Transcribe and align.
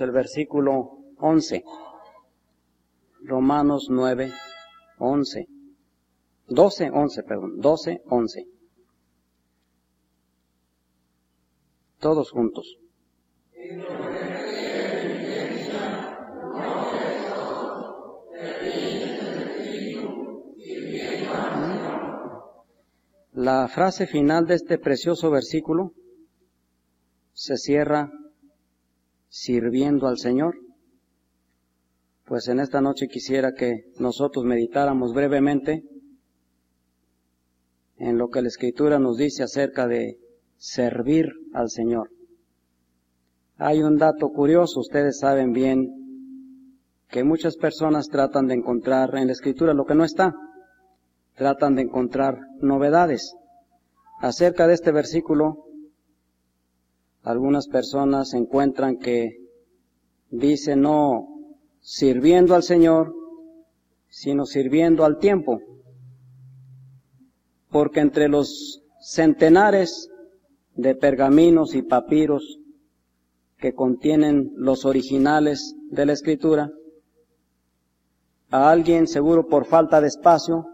el 0.00 0.10
versículo 0.10 0.98
11. 1.18 1.64
Romanos 3.22 3.88
9, 3.90 4.32
11. 4.98 5.48
12, 6.48 6.90
11, 6.90 7.22
perdón. 7.22 7.60
12, 7.60 8.02
11. 8.06 8.46
Todos 11.98 12.30
juntos. 12.30 12.78
La 23.32 23.68
frase 23.68 24.06
final 24.06 24.46
de 24.46 24.54
este 24.54 24.78
precioso 24.78 25.30
versículo 25.30 25.94
se 27.32 27.56
cierra 27.56 28.12
sirviendo 29.30 30.08
al 30.08 30.18
Señor. 30.18 30.56
Pues 32.26 32.48
en 32.48 32.60
esta 32.60 32.80
noche 32.80 33.08
quisiera 33.08 33.52
que 33.52 33.84
nosotros 33.98 34.44
meditáramos 34.44 35.14
brevemente 35.14 35.84
en 37.96 38.18
lo 38.18 38.28
que 38.28 38.42
la 38.42 38.48
Escritura 38.48 38.98
nos 38.98 39.16
dice 39.16 39.42
acerca 39.42 39.86
de 39.86 40.18
servir 40.56 41.32
al 41.54 41.70
Señor. 41.70 42.10
Hay 43.56 43.82
un 43.82 43.98
dato 43.98 44.28
curioso, 44.30 44.80
ustedes 44.80 45.18
saben 45.18 45.52
bien 45.52 45.88
que 47.08 47.24
muchas 47.24 47.56
personas 47.56 48.08
tratan 48.08 48.46
de 48.46 48.54
encontrar 48.54 49.16
en 49.16 49.26
la 49.26 49.32
Escritura 49.32 49.74
lo 49.74 49.84
que 49.84 49.94
no 49.94 50.04
está, 50.04 50.34
tratan 51.34 51.74
de 51.74 51.82
encontrar 51.82 52.38
novedades. 52.60 53.34
Acerca 54.20 54.66
de 54.66 54.74
este 54.74 54.92
versículo, 54.92 55.69
algunas 57.22 57.68
personas 57.68 58.34
encuentran 58.34 58.96
que 58.98 59.36
dice 60.30 60.76
no 60.76 61.28
sirviendo 61.80 62.54
al 62.54 62.62
Señor, 62.62 63.14
sino 64.08 64.46
sirviendo 64.46 65.04
al 65.04 65.18
tiempo. 65.18 65.60
Porque 67.70 68.00
entre 68.00 68.28
los 68.28 68.82
centenares 69.00 70.08
de 70.74 70.94
pergaminos 70.94 71.74
y 71.74 71.82
papiros 71.82 72.58
que 73.58 73.74
contienen 73.74 74.52
los 74.56 74.84
originales 74.84 75.74
de 75.90 76.06
la 76.06 76.12
escritura, 76.12 76.70
a 78.50 78.70
alguien 78.70 79.06
seguro 79.06 79.46
por 79.46 79.66
falta 79.66 80.00
de 80.00 80.08
espacio 80.08 80.66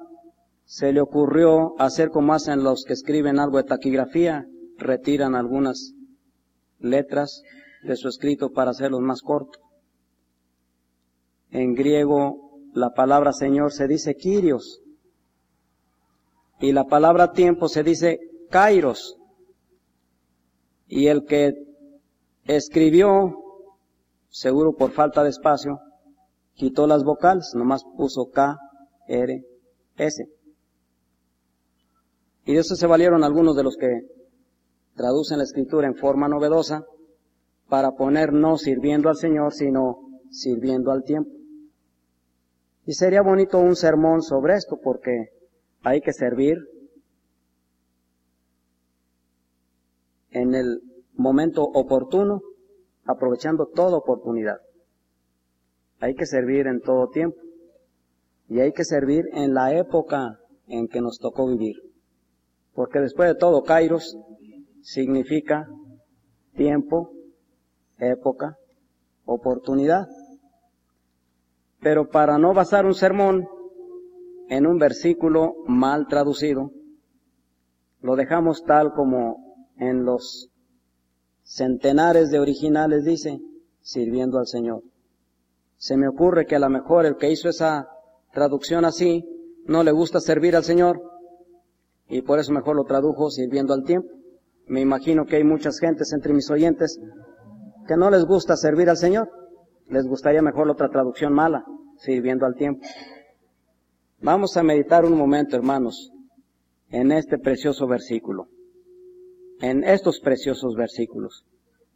se 0.64 0.92
le 0.92 1.00
ocurrió 1.00 1.74
hacer 1.78 2.11
como 2.11 2.33
hacen 2.33 2.62
los 2.62 2.84
que 2.84 2.94
escriben 2.94 3.39
algo 3.39 3.58
de 3.58 3.64
taquigrafía, 3.64 4.47
retiran 4.78 5.34
algunas 5.34 5.95
letras 6.87 7.42
de 7.83 7.97
su 7.97 8.09
escrito 8.09 8.53
para 8.53 8.70
hacerlos 8.70 9.01
más 9.01 9.23
cortos. 9.23 9.62
En 11.51 11.75
griego 11.75 12.61
la 12.75 12.91
palabra 12.91 13.33
Señor 13.33 13.73
se 13.73 13.87
dice 13.87 14.15
Kyrios 14.15 14.83
y 16.61 16.73
la 16.73 16.84
palabra 16.84 17.33
tiempo 17.33 17.69
se 17.69 17.83
dice 17.83 18.19
Kairos. 18.51 19.17
Y 20.87 21.09
el 21.09 21.25
que 21.25 21.53
escribió, 22.45 23.37
seguro 24.29 24.75
por 24.75 24.92
falta 24.92 25.23
de 25.23 25.31
espacio, 25.31 25.81
quitó 26.55 26.87
las 26.87 27.05
vocales, 27.05 27.53
nomás 27.55 27.84
puso 27.97 28.31
K, 28.31 28.57
R, 29.09 29.42
S. 29.97 30.25
Y 32.45 32.53
de 32.53 32.61
eso 32.61 32.77
se 32.77 32.87
valieron 32.87 33.25
algunos 33.25 33.57
de 33.57 33.64
los 33.64 33.77
que 33.77 33.89
traducen 34.97 35.39
la 35.39 35.44
escritura 35.44 35.86
en 35.86 35.94
forma 35.94 36.28
novedosa 36.28 36.84
para 37.69 37.92
poner 37.92 38.33
no 38.33 38.56
sirviendo 38.56 39.08
al 39.08 39.16
Señor, 39.16 39.52
sino 39.52 39.98
sirviendo 40.30 40.91
al 40.91 41.05
tiempo. 41.05 41.30
Y 42.86 42.95
sería 42.95 43.23
bonito 43.23 43.58
un 43.58 43.77
sermón 43.77 44.23
sobre 44.23 44.55
esto 44.55 44.79
porque 44.83 45.30
hay 45.83 46.01
que 46.01 46.12
servir 46.12 46.57
en 50.30 50.55
el 50.55 50.80
momento 51.14 51.63
oportuno, 51.63 52.40
aprovechando 53.05 53.67
toda 53.67 53.96
oportunidad. 53.96 54.58
Hay 55.98 56.14
que 56.14 56.27
servir 56.27 56.67
en 56.67 56.80
todo 56.80 57.08
tiempo. 57.08 57.39
Y 58.48 58.61
hay 58.61 58.73
que 58.73 58.84
servir 58.84 59.24
en 59.33 59.55
la 59.55 59.74
época 59.74 60.39
en 60.68 60.86
que 60.86 61.01
nos 61.01 61.18
tocó 61.18 61.48
vivir. 61.48 61.74
Porque 62.74 63.01
después 63.01 63.28
de 63.28 63.34
todo, 63.34 63.63
Kairos 63.63 64.17
significa 64.86 65.69
tiempo, 66.55 67.11
época, 67.98 68.57
oportunidad. 69.24 70.07
Pero 71.80 72.08
para 72.08 72.39
no 72.39 72.55
basar 72.55 72.86
un 72.86 72.95
sermón 72.95 73.48
en 74.48 74.64
un 74.64 74.79
versículo 74.79 75.55
mal 75.67 76.07
traducido, 76.07 76.70
lo 78.01 78.14
dejamos 78.14 78.63
tal 78.63 78.92
como 78.92 79.57
en 79.77 80.05
los 80.05 80.51
centenares 81.42 82.30
de 82.30 82.39
originales 82.39 83.05
dice, 83.05 83.41
sirviendo 83.80 84.39
al 84.39 84.46
Señor. 84.46 84.85
Se 85.79 85.96
me 85.96 86.07
ocurre 86.07 86.46
que 86.46 86.55
a 86.55 86.61
lo 86.61 86.70
mejor 86.70 87.07
el 87.07 87.17
que 87.17 87.33
hizo 87.33 87.48
esa 87.48 87.89
traducción 88.33 88.85
así 88.85 89.25
no 89.64 89.83
le 89.83 89.91
gusta 89.91 90.20
servir 90.20 90.55
al 90.55 90.63
Señor 90.63 91.02
y 92.08 92.23
por 92.23 92.39
eso 92.39 92.52
mejor 92.52 92.77
lo 92.77 92.85
tradujo 92.85 93.30
sirviendo 93.30 93.75
al 93.75 93.83
tiempo. 93.83 94.15
Me 94.66 94.80
imagino 94.80 95.27
que 95.27 95.36
hay 95.36 95.44
muchas 95.44 95.78
gentes 95.78 96.12
entre 96.12 96.32
mis 96.32 96.50
oyentes 96.50 96.98
que 97.86 97.96
no 97.96 98.10
les 98.10 98.24
gusta 98.24 98.56
servir 98.56 98.90
al 98.90 98.96
Señor. 98.96 99.30
Les 99.88 100.06
gustaría 100.06 100.42
mejor 100.42 100.68
otra 100.68 100.88
traducción 100.88 101.32
mala, 101.32 101.64
sirviendo 101.98 102.46
al 102.46 102.56
tiempo. 102.56 102.84
Vamos 104.20 104.56
a 104.56 104.64
meditar 104.64 105.04
un 105.04 105.16
momento, 105.16 105.56
hermanos, 105.56 106.10
en 106.90 107.12
este 107.12 107.38
precioso 107.38 107.86
versículo. 107.86 108.48
En 109.60 109.84
estos 109.84 110.18
preciosos 110.20 110.74
versículos. 110.74 111.46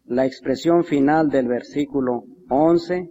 La 0.05 0.27
expresión 0.27 0.85
final 0.85 1.29
del 1.29 1.49
versículo 1.49 2.25
11 2.49 3.11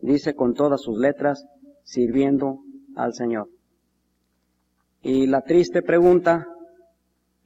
dice 0.00 0.34
con 0.34 0.54
todas 0.54 0.80
sus 0.80 0.98
letras, 0.98 1.44
sirviendo 1.82 2.60
al 2.94 3.14
Señor. 3.14 3.48
Y 5.02 5.26
la 5.26 5.42
triste 5.42 5.82
pregunta 5.82 6.46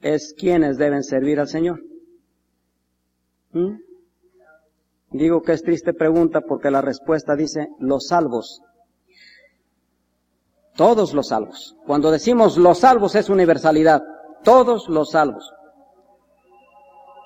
es 0.01 0.33
quiénes 0.37 0.77
deben 0.77 1.03
servir 1.03 1.39
al 1.39 1.47
Señor. 1.47 1.81
¿Mm? 3.51 3.77
Digo 5.11 5.41
que 5.41 5.53
es 5.53 5.63
triste 5.63 5.93
pregunta 5.93 6.41
porque 6.41 6.69
la 6.69 6.81
respuesta 6.81 7.35
dice 7.35 7.69
los 7.79 8.07
salvos. 8.07 8.61
Todos 10.75 11.13
los 11.13 11.29
salvos. 11.29 11.75
Cuando 11.85 12.11
decimos 12.11 12.57
los 12.57 12.79
salvos 12.79 13.15
es 13.15 13.29
universalidad. 13.29 14.03
Todos 14.43 14.87
los 14.89 15.11
salvos. 15.11 15.51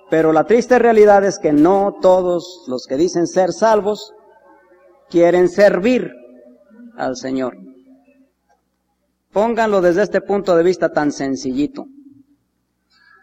Pero 0.10 0.32
la 0.32 0.46
triste 0.46 0.78
realidad 0.80 1.24
es 1.26 1.40
que 1.40 1.54
no 1.54 1.96
todos 2.02 2.66
los 2.68 2.86
que 2.86 2.98
dicen 2.98 3.28
ser 3.28 3.52
salvos 3.52 4.14
quieren 5.10 5.50
servir 5.50 6.12
al 6.98 7.16
Señor. 7.16 7.58
Pónganlo 9.32 9.82
desde 9.82 10.04
este 10.04 10.22
punto 10.22 10.56
de 10.56 10.64
vista 10.64 10.92
tan 10.92 11.12
sencillito. 11.12 11.86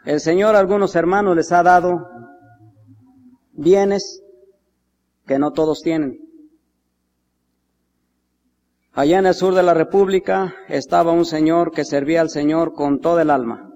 El 0.08 0.20
Señor 0.20 0.56
a 0.56 0.58
algunos 0.58 0.96
hermanos 0.96 1.36
les 1.36 1.52
ha 1.52 1.62
dado 1.62 2.08
bienes 3.52 4.22
que 5.26 5.38
no 5.38 5.52
todos 5.52 5.82
tienen. 5.82 6.19
Allá 8.94 9.19
en 9.19 9.26
el 9.26 9.34
sur 9.34 9.54
de 9.54 9.62
la 9.62 9.74
República 9.74 10.54
estaba 10.66 11.12
un 11.12 11.26
señor 11.26 11.72
que 11.72 11.84
servía 11.84 12.22
al 12.22 12.30
Señor 12.30 12.72
con 12.72 13.00
todo 13.00 13.20
el 13.20 13.28
alma. 13.28 13.69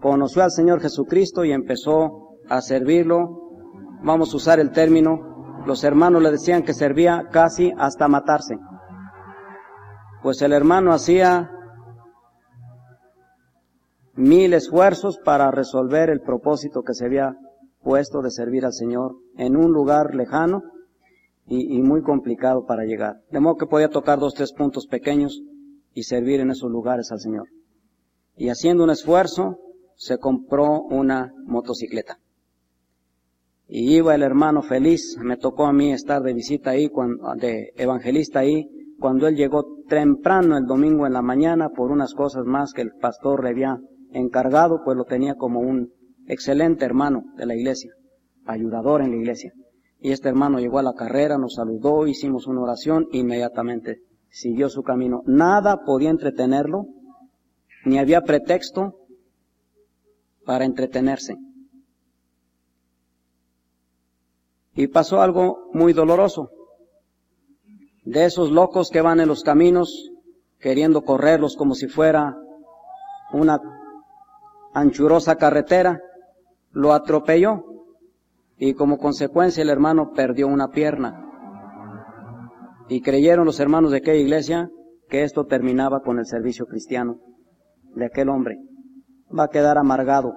Conoció 0.00 0.44
al 0.44 0.52
Señor 0.52 0.80
Jesucristo 0.80 1.44
y 1.44 1.50
empezó 1.50 2.36
a 2.48 2.60
servirlo. 2.60 3.50
Vamos 4.04 4.32
a 4.32 4.36
usar 4.36 4.60
el 4.60 4.70
término. 4.70 5.64
Los 5.66 5.82
hermanos 5.82 6.22
le 6.22 6.30
decían 6.30 6.62
que 6.62 6.74
servía 6.74 7.24
casi 7.32 7.72
hasta 7.76 8.06
matarse. 8.06 8.56
Pues 10.22 10.42
el 10.42 10.52
hermano 10.52 10.92
hacía 10.92 11.50
mil 14.14 14.52
esfuerzos 14.54 15.18
para 15.18 15.50
resolver 15.50 16.10
el 16.10 16.20
propósito 16.20 16.82
que 16.82 16.94
se 16.94 17.06
había 17.06 17.36
puesto 17.82 18.22
de 18.22 18.30
servir 18.30 18.64
al 18.64 18.72
Señor 18.72 19.16
en 19.36 19.56
un 19.56 19.72
lugar 19.72 20.14
lejano 20.14 20.62
y, 21.46 21.82
muy 21.82 22.02
complicado 22.02 22.64
para 22.64 22.84
llegar. 22.84 23.16
De 23.30 23.40
modo 23.40 23.56
que 23.56 23.66
podía 23.66 23.90
tocar 23.90 24.18
dos, 24.18 24.34
tres 24.34 24.52
puntos 24.52 24.86
pequeños 24.86 25.42
y 25.92 26.04
servir 26.04 26.40
en 26.40 26.50
esos 26.50 26.70
lugares 26.70 27.10
al 27.10 27.20
Señor. 27.20 27.48
Y 28.36 28.48
haciendo 28.48 28.84
un 28.84 28.90
esfuerzo, 28.90 29.58
se 29.96 30.18
compró 30.18 30.82
una 30.82 31.32
motocicleta. 31.44 32.18
Y 33.68 33.96
iba 33.96 34.14
el 34.14 34.22
hermano 34.22 34.62
feliz, 34.62 35.16
me 35.20 35.36
tocó 35.36 35.66
a 35.66 35.72
mí 35.72 35.92
estar 35.92 36.22
de 36.22 36.32
visita 36.32 36.70
ahí, 36.70 36.88
cuando, 36.88 37.34
de 37.34 37.72
evangelista 37.76 38.40
ahí, 38.40 38.68
cuando 38.98 39.26
él 39.26 39.36
llegó 39.36 39.82
temprano 39.88 40.56
el 40.56 40.64
domingo 40.64 41.06
en 41.06 41.12
la 41.12 41.22
mañana 41.22 41.70
por 41.70 41.90
unas 41.90 42.14
cosas 42.14 42.44
más 42.44 42.72
que 42.72 42.82
el 42.82 42.92
pastor 43.00 43.42
le 43.42 43.50
había 43.50 43.80
encargado, 44.12 44.82
pues 44.84 44.96
lo 44.96 45.04
tenía 45.04 45.34
como 45.34 45.60
un 45.60 45.92
excelente 46.26 46.84
hermano 46.84 47.24
de 47.36 47.46
la 47.46 47.54
iglesia, 47.54 47.92
ayudador 48.46 49.02
en 49.02 49.10
la 49.10 49.16
iglesia. 49.16 49.52
Y 50.00 50.10
este 50.10 50.28
hermano 50.28 50.58
llegó 50.58 50.78
a 50.78 50.82
la 50.82 50.94
carrera, 50.94 51.38
nos 51.38 51.54
saludó, 51.54 52.06
hicimos 52.06 52.46
una 52.46 52.62
oración, 52.62 53.06
inmediatamente 53.12 54.02
siguió 54.30 54.68
su 54.68 54.82
camino. 54.82 55.22
Nada 55.26 55.84
podía 55.84 56.10
entretenerlo, 56.10 56.86
ni 57.84 57.98
había 57.98 58.22
pretexto 58.22 58.96
para 60.44 60.64
entretenerse. 60.64 61.36
Y 64.74 64.88
pasó 64.88 65.20
algo 65.20 65.70
muy 65.72 65.92
doloroso. 65.92 66.50
De 68.04 68.24
esos 68.24 68.50
locos 68.50 68.90
que 68.90 69.02
van 69.02 69.20
en 69.20 69.28
los 69.28 69.44
caminos 69.44 70.10
queriendo 70.58 71.02
correrlos 71.02 71.56
como 71.56 71.74
si 71.74 71.86
fuera 71.86 72.36
una 73.32 73.60
anchurosa 74.74 75.36
carretera, 75.36 76.00
lo 76.72 76.92
atropelló 76.92 77.64
y 78.56 78.74
como 78.74 78.98
consecuencia 78.98 79.62
el 79.62 79.70
hermano 79.70 80.12
perdió 80.12 80.46
una 80.46 80.68
pierna. 80.68 81.26
Y 82.88 83.00
creyeron 83.00 83.46
los 83.46 83.60
hermanos 83.60 83.90
de 83.90 83.98
aquella 83.98 84.20
iglesia 84.20 84.68
que 85.08 85.22
esto 85.24 85.44
terminaba 85.46 86.00
con 86.00 86.18
el 86.18 86.26
servicio 86.26 86.66
cristiano 86.66 87.18
de 87.94 88.06
aquel 88.06 88.28
hombre. 88.28 88.58
Va 89.36 89.44
a 89.44 89.48
quedar 89.48 89.78
amargado. 89.78 90.34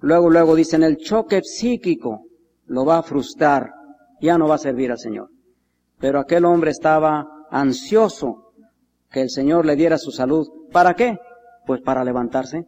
Luego, 0.00 0.30
luego 0.30 0.54
dicen, 0.54 0.82
el 0.82 0.96
choque 0.96 1.42
psíquico 1.42 2.22
lo 2.66 2.84
va 2.84 2.98
a 2.98 3.02
frustrar, 3.02 3.70
ya 4.20 4.38
no 4.38 4.48
va 4.48 4.56
a 4.56 4.58
servir 4.58 4.90
al 4.90 4.98
Señor. 4.98 5.28
Pero 5.98 6.18
aquel 6.18 6.44
hombre 6.44 6.70
estaba 6.70 7.26
ansioso 7.50 8.52
que 9.10 9.20
el 9.20 9.30
Señor 9.30 9.66
le 9.66 9.76
diera 9.76 9.98
su 9.98 10.10
salud. 10.10 10.46
¿Para 10.72 10.94
qué? 10.94 11.18
Pues 11.66 11.80
para 11.82 12.04
levantarse 12.04 12.64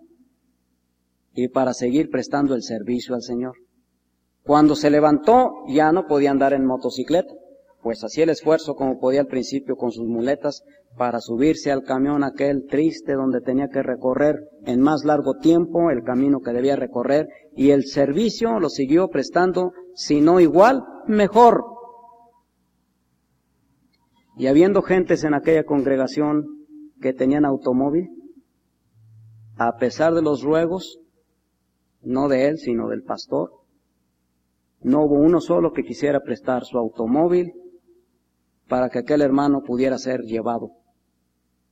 y 1.34 1.48
para 1.48 1.74
seguir 1.74 2.10
prestando 2.10 2.54
el 2.54 2.62
servicio 2.62 3.14
al 3.14 3.22
Señor. 3.22 3.54
Cuando 4.42 4.76
se 4.76 4.90
levantó 4.90 5.52
ya 5.68 5.90
no 5.92 6.06
podía 6.06 6.30
andar 6.30 6.52
en 6.52 6.64
motocicleta, 6.64 7.32
pues 7.82 8.02
hacía 8.02 8.24
el 8.24 8.30
esfuerzo 8.30 8.74
como 8.76 8.98
podía 8.98 9.20
al 9.20 9.26
principio 9.26 9.76
con 9.76 9.90
sus 9.92 10.06
muletas 10.06 10.62
para 10.96 11.20
subirse 11.20 11.70
al 11.70 11.82
camión 11.82 12.24
aquel 12.24 12.66
triste 12.66 13.14
donde 13.14 13.40
tenía 13.40 13.68
que 13.68 13.82
recorrer 13.82 14.36
en 14.64 14.80
más 14.80 15.04
largo 15.04 15.34
tiempo 15.38 15.90
el 15.90 16.02
camino 16.02 16.40
que 16.40 16.52
debía 16.52 16.76
recorrer 16.76 17.28
y 17.54 17.70
el 17.70 17.84
servicio 17.84 18.58
lo 18.60 18.70
siguió 18.70 19.08
prestando, 19.08 19.72
si 19.94 20.20
no 20.20 20.40
igual, 20.40 20.84
mejor. 21.06 21.64
Y 24.36 24.46
habiendo 24.46 24.82
gentes 24.82 25.24
en 25.24 25.34
aquella 25.34 25.64
congregación 25.64 26.46
que 27.00 27.12
tenían 27.12 27.44
automóvil, 27.44 28.08
a 29.56 29.76
pesar 29.76 30.14
de 30.14 30.22
los 30.22 30.42
ruegos, 30.42 30.98
no 32.04 32.28
de 32.28 32.48
él, 32.48 32.58
sino 32.58 32.88
del 32.88 33.02
pastor, 33.02 33.50
no 34.84 35.04
hubo 35.04 35.14
uno 35.14 35.40
solo 35.40 35.72
que 35.72 35.82
quisiera 35.82 36.20
prestar 36.20 36.64
su 36.64 36.76
automóvil 36.76 37.52
para 38.68 38.90
que 38.90 38.98
aquel 38.98 39.22
hermano 39.22 39.62
pudiera 39.62 39.98
ser 39.98 40.20
llevado 40.20 40.72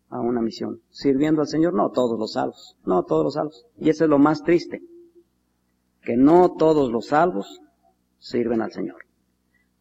a 0.09 0.21
una 0.21 0.41
misión. 0.41 0.81
Sirviendo 0.91 1.43
al 1.43 1.49
Señor, 1.49 1.75
no 1.75 1.91
todos 1.91 2.19
los 2.19 2.33
salvos, 2.33 2.77
no 2.85 3.03
todos 3.05 3.25
los 3.25 3.35
salvos. 3.35 3.67
Y 3.77 3.91
eso 3.91 4.05
es 4.05 4.11
lo 4.11 4.19
más 4.19 4.43
triste, 4.43 4.81
que 6.03 6.17
no 6.17 6.55
todos 6.55 6.91
los 6.91 7.07
salvos 7.09 7.61
sirven 8.19 8.63
al 8.63 8.73
Señor. 8.73 8.97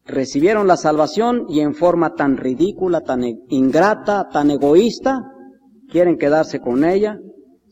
Recibieron 0.04 0.66
la 0.66 0.76
salvación 0.76 1.46
y 1.48 1.60
en 1.60 1.74
forma 1.74 2.14
tan 2.14 2.36
ridícula, 2.36 3.02
tan 3.02 3.24
ingrata, 3.48 4.28
tan 4.30 4.50
egoísta, 4.50 5.22
quieren 5.88 6.18
quedarse 6.18 6.60
con 6.60 6.84
ella 6.84 7.18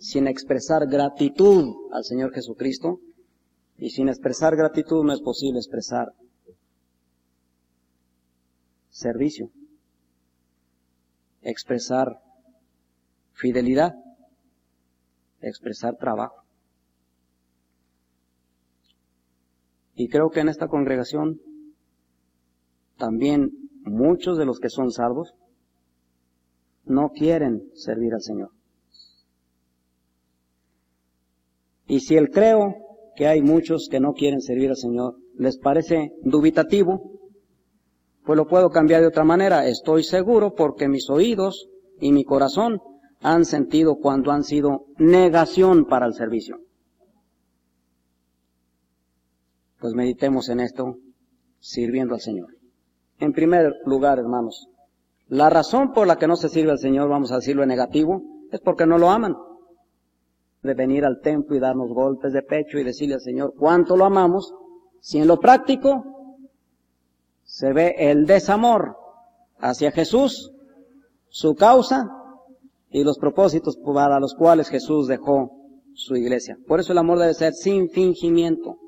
sin 0.00 0.26
expresar 0.26 0.88
gratitud 0.88 1.74
al 1.92 2.04
Señor 2.04 2.32
Jesucristo 2.32 3.00
y 3.76 3.90
sin 3.90 4.08
expresar 4.08 4.56
gratitud 4.56 5.04
no 5.04 5.12
es 5.12 5.20
posible 5.20 5.58
expresar 5.58 6.08
servicio, 8.88 9.50
expresar 11.42 12.18
fidelidad, 13.32 13.92
expresar 15.42 15.96
trabajo. 15.96 16.44
Y 19.94 20.08
creo 20.08 20.30
que 20.30 20.40
en 20.40 20.48
esta 20.48 20.68
congregación 20.68 21.40
también 22.96 23.50
muchos 23.82 24.38
de 24.38 24.46
los 24.46 24.60
que 24.60 24.70
son 24.70 24.90
salvos 24.90 25.34
no 26.84 27.10
quieren 27.10 27.70
servir 27.74 28.14
al 28.14 28.22
Señor. 28.22 28.59
Y 31.90 31.98
si 31.98 32.16
el 32.16 32.30
creo 32.30 32.76
que 33.16 33.26
hay 33.26 33.42
muchos 33.42 33.88
que 33.90 33.98
no 33.98 34.12
quieren 34.12 34.40
servir 34.40 34.70
al 34.70 34.76
Señor, 34.76 35.16
les 35.36 35.58
parece 35.58 36.12
dubitativo, 36.22 37.18
pues 38.24 38.36
lo 38.36 38.46
puedo 38.46 38.70
cambiar 38.70 39.00
de 39.00 39.08
otra 39.08 39.24
manera. 39.24 39.66
Estoy 39.66 40.04
seguro 40.04 40.54
porque 40.54 40.86
mis 40.86 41.10
oídos 41.10 41.68
y 41.98 42.12
mi 42.12 42.22
corazón 42.22 42.78
han 43.22 43.44
sentido 43.44 43.96
cuando 43.96 44.30
han 44.30 44.44
sido 44.44 44.86
negación 44.98 45.84
para 45.86 46.06
el 46.06 46.14
servicio. 46.14 46.60
Pues 49.80 49.92
meditemos 49.94 50.48
en 50.48 50.60
esto, 50.60 50.94
sirviendo 51.58 52.14
al 52.14 52.20
Señor. 52.20 52.54
En 53.18 53.32
primer 53.32 53.74
lugar, 53.84 54.20
hermanos, 54.20 54.68
la 55.26 55.50
razón 55.50 55.92
por 55.92 56.06
la 56.06 56.18
que 56.18 56.28
no 56.28 56.36
se 56.36 56.50
sirve 56.50 56.70
al 56.70 56.78
Señor, 56.78 57.08
vamos 57.08 57.32
a 57.32 57.36
decirlo 57.36 57.64
en 57.64 57.68
negativo, 57.70 58.22
es 58.52 58.60
porque 58.60 58.86
no 58.86 58.96
lo 58.96 59.10
aman 59.10 59.34
de 60.62 60.74
venir 60.74 61.04
al 61.04 61.20
templo 61.20 61.56
y 61.56 61.60
darnos 61.60 61.92
golpes 61.92 62.32
de 62.32 62.42
pecho 62.42 62.78
y 62.78 62.84
decirle 62.84 63.14
al 63.14 63.20
Señor 63.20 63.54
cuánto 63.56 63.96
lo 63.96 64.04
amamos, 64.04 64.54
si 65.00 65.18
en 65.18 65.26
lo 65.26 65.38
práctico 65.40 66.04
se 67.44 67.72
ve 67.72 67.94
el 67.98 68.26
desamor 68.26 68.96
hacia 69.58 69.90
Jesús, 69.90 70.52
su 71.28 71.54
causa 71.54 72.10
y 72.90 73.04
los 73.04 73.18
propósitos 73.18 73.76
para 73.76 74.20
los 74.20 74.34
cuales 74.34 74.68
Jesús 74.68 75.06
dejó 75.06 75.52
su 75.94 76.16
iglesia. 76.16 76.58
Por 76.66 76.80
eso 76.80 76.92
el 76.92 76.98
amor 76.98 77.18
debe 77.18 77.34
ser 77.34 77.54
sin 77.54 77.88
fingimiento. 77.88 78.78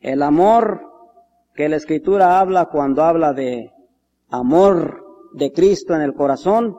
El 0.00 0.22
amor 0.22 0.82
que 1.54 1.68
la 1.68 1.76
escritura 1.76 2.38
habla 2.40 2.66
cuando 2.66 3.02
habla 3.02 3.32
de 3.32 3.72
amor 4.28 5.04
de 5.34 5.52
Cristo 5.52 5.94
en 5.94 6.02
el 6.02 6.14
corazón 6.14 6.76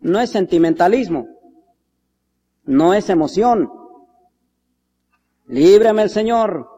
no 0.00 0.20
es 0.20 0.30
sentimentalismo, 0.30 1.26
no 2.64 2.94
es 2.94 3.10
emoción. 3.10 3.70
Líbreme 5.46 6.02
el 6.02 6.10
Señor. 6.10 6.68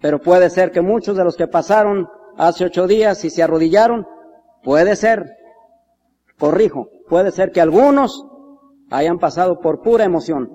Pero 0.00 0.20
puede 0.20 0.50
ser 0.50 0.72
que 0.72 0.80
muchos 0.80 1.16
de 1.16 1.24
los 1.24 1.36
que 1.36 1.46
pasaron 1.46 2.08
hace 2.36 2.64
ocho 2.64 2.86
días 2.86 3.24
y 3.24 3.30
se 3.30 3.42
arrodillaron, 3.42 4.06
puede 4.62 4.96
ser, 4.96 5.26
corrijo, 6.38 6.88
puede 7.08 7.30
ser 7.32 7.52
que 7.52 7.60
algunos 7.60 8.24
hayan 8.90 9.18
pasado 9.18 9.60
por 9.60 9.82
pura 9.82 10.04
emoción, 10.04 10.50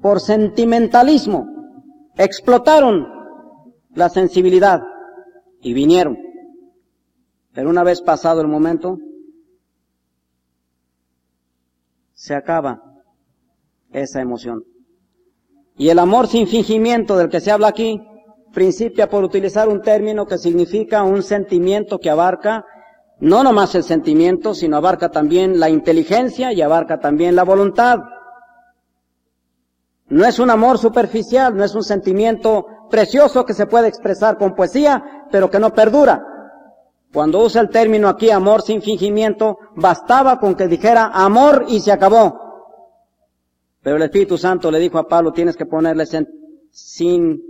por 0.00 0.20
sentimentalismo, 0.20 1.46
explotaron 2.16 3.06
la 3.94 4.08
sensibilidad 4.08 4.82
y 5.60 5.74
vinieron. 5.74 6.16
Pero 7.52 7.68
una 7.68 7.84
vez 7.84 8.00
pasado 8.00 8.40
el 8.40 8.48
momento, 8.48 8.98
se 12.14 12.34
acaba 12.34 12.93
esa 13.94 14.20
emoción. 14.20 14.64
Y 15.76 15.88
el 15.88 15.98
amor 15.98 16.26
sin 16.26 16.46
fingimiento 16.46 17.16
del 17.16 17.30
que 17.30 17.40
se 17.40 17.50
habla 17.50 17.68
aquí 17.68 18.00
principia 18.52 19.08
por 19.08 19.24
utilizar 19.24 19.68
un 19.68 19.80
término 19.82 20.26
que 20.26 20.38
significa 20.38 21.02
un 21.02 21.22
sentimiento 21.22 21.98
que 21.98 22.10
abarca 22.10 22.64
no 23.20 23.42
nomás 23.42 23.74
el 23.74 23.84
sentimiento, 23.84 24.54
sino 24.54 24.76
abarca 24.76 25.08
también 25.08 25.58
la 25.58 25.70
inteligencia 25.70 26.52
y 26.52 26.60
abarca 26.60 26.98
también 26.98 27.36
la 27.36 27.44
voluntad. 27.44 28.00
No 30.08 30.26
es 30.26 30.38
un 30.38 30.50
amor 30.50 30.78
superficial, 30.78 31.56
no 31.56 31.64
es 31.64 31.74
un 31.74 31.82
sentimiento 31.82 32.66
precioso 32.90 33.44
que 33.44 33.54
se 33.54 33.66
puede 33.66 33.88
expresar 33.88 34.36
con 34.36 34.54
poesía, 34.54 35.26
pero 35.30 35.50
que 35.50 35.58
no 35.58 35.72
perdura. 35.72 36.22
Cuando 37.12 37.40
usa 37.40 37.62
el 37.62 37.70
término 37.70 38.08
aquí 38.08 38.30
amor 38.30 38.62
sin 38.62 38.82
fingimiento, 38.82 39.56
bastaba 39.76 40.38
con 40.38 40.54
que 40.54 40.68
dijera 40.68 41.06
amor 41.06 41.64
y 41.68 41.80
se 41.80 41.92
acabó. 41.92 42.43
Pero 43.84 43.96
el 43.96 44.02
Espíritu 44.02 44.38
Santo 44.38 44.70
le 44.70 44.78
dijo 44.78 44.98
a 44.98 45.06
Pablo, 45.06 45.30
tienes 45.32 45.56
que 45.58 45.66
ponerle 45.66 46.06
sin 46.70 47.42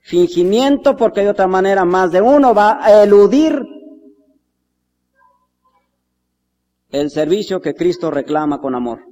fingimiento 0.00 0.96
porque 0.96 1.20
de 1.20 1.30
otra 1.30 1.46
manera 1.46 1.84
más 1.84 2.10
de 2.10 2.20
uno 2.20 2.52
va 2.52 2.84
a 2.84 3.04
eludir 3.04 3.62
el 6.90 7.08
servicio 7.10 7.60
que 7.60 7.74
Cristo 7.74 8.10
reclama 8.10 8.58
con 8.58 8.74
amor. 8.74 9.04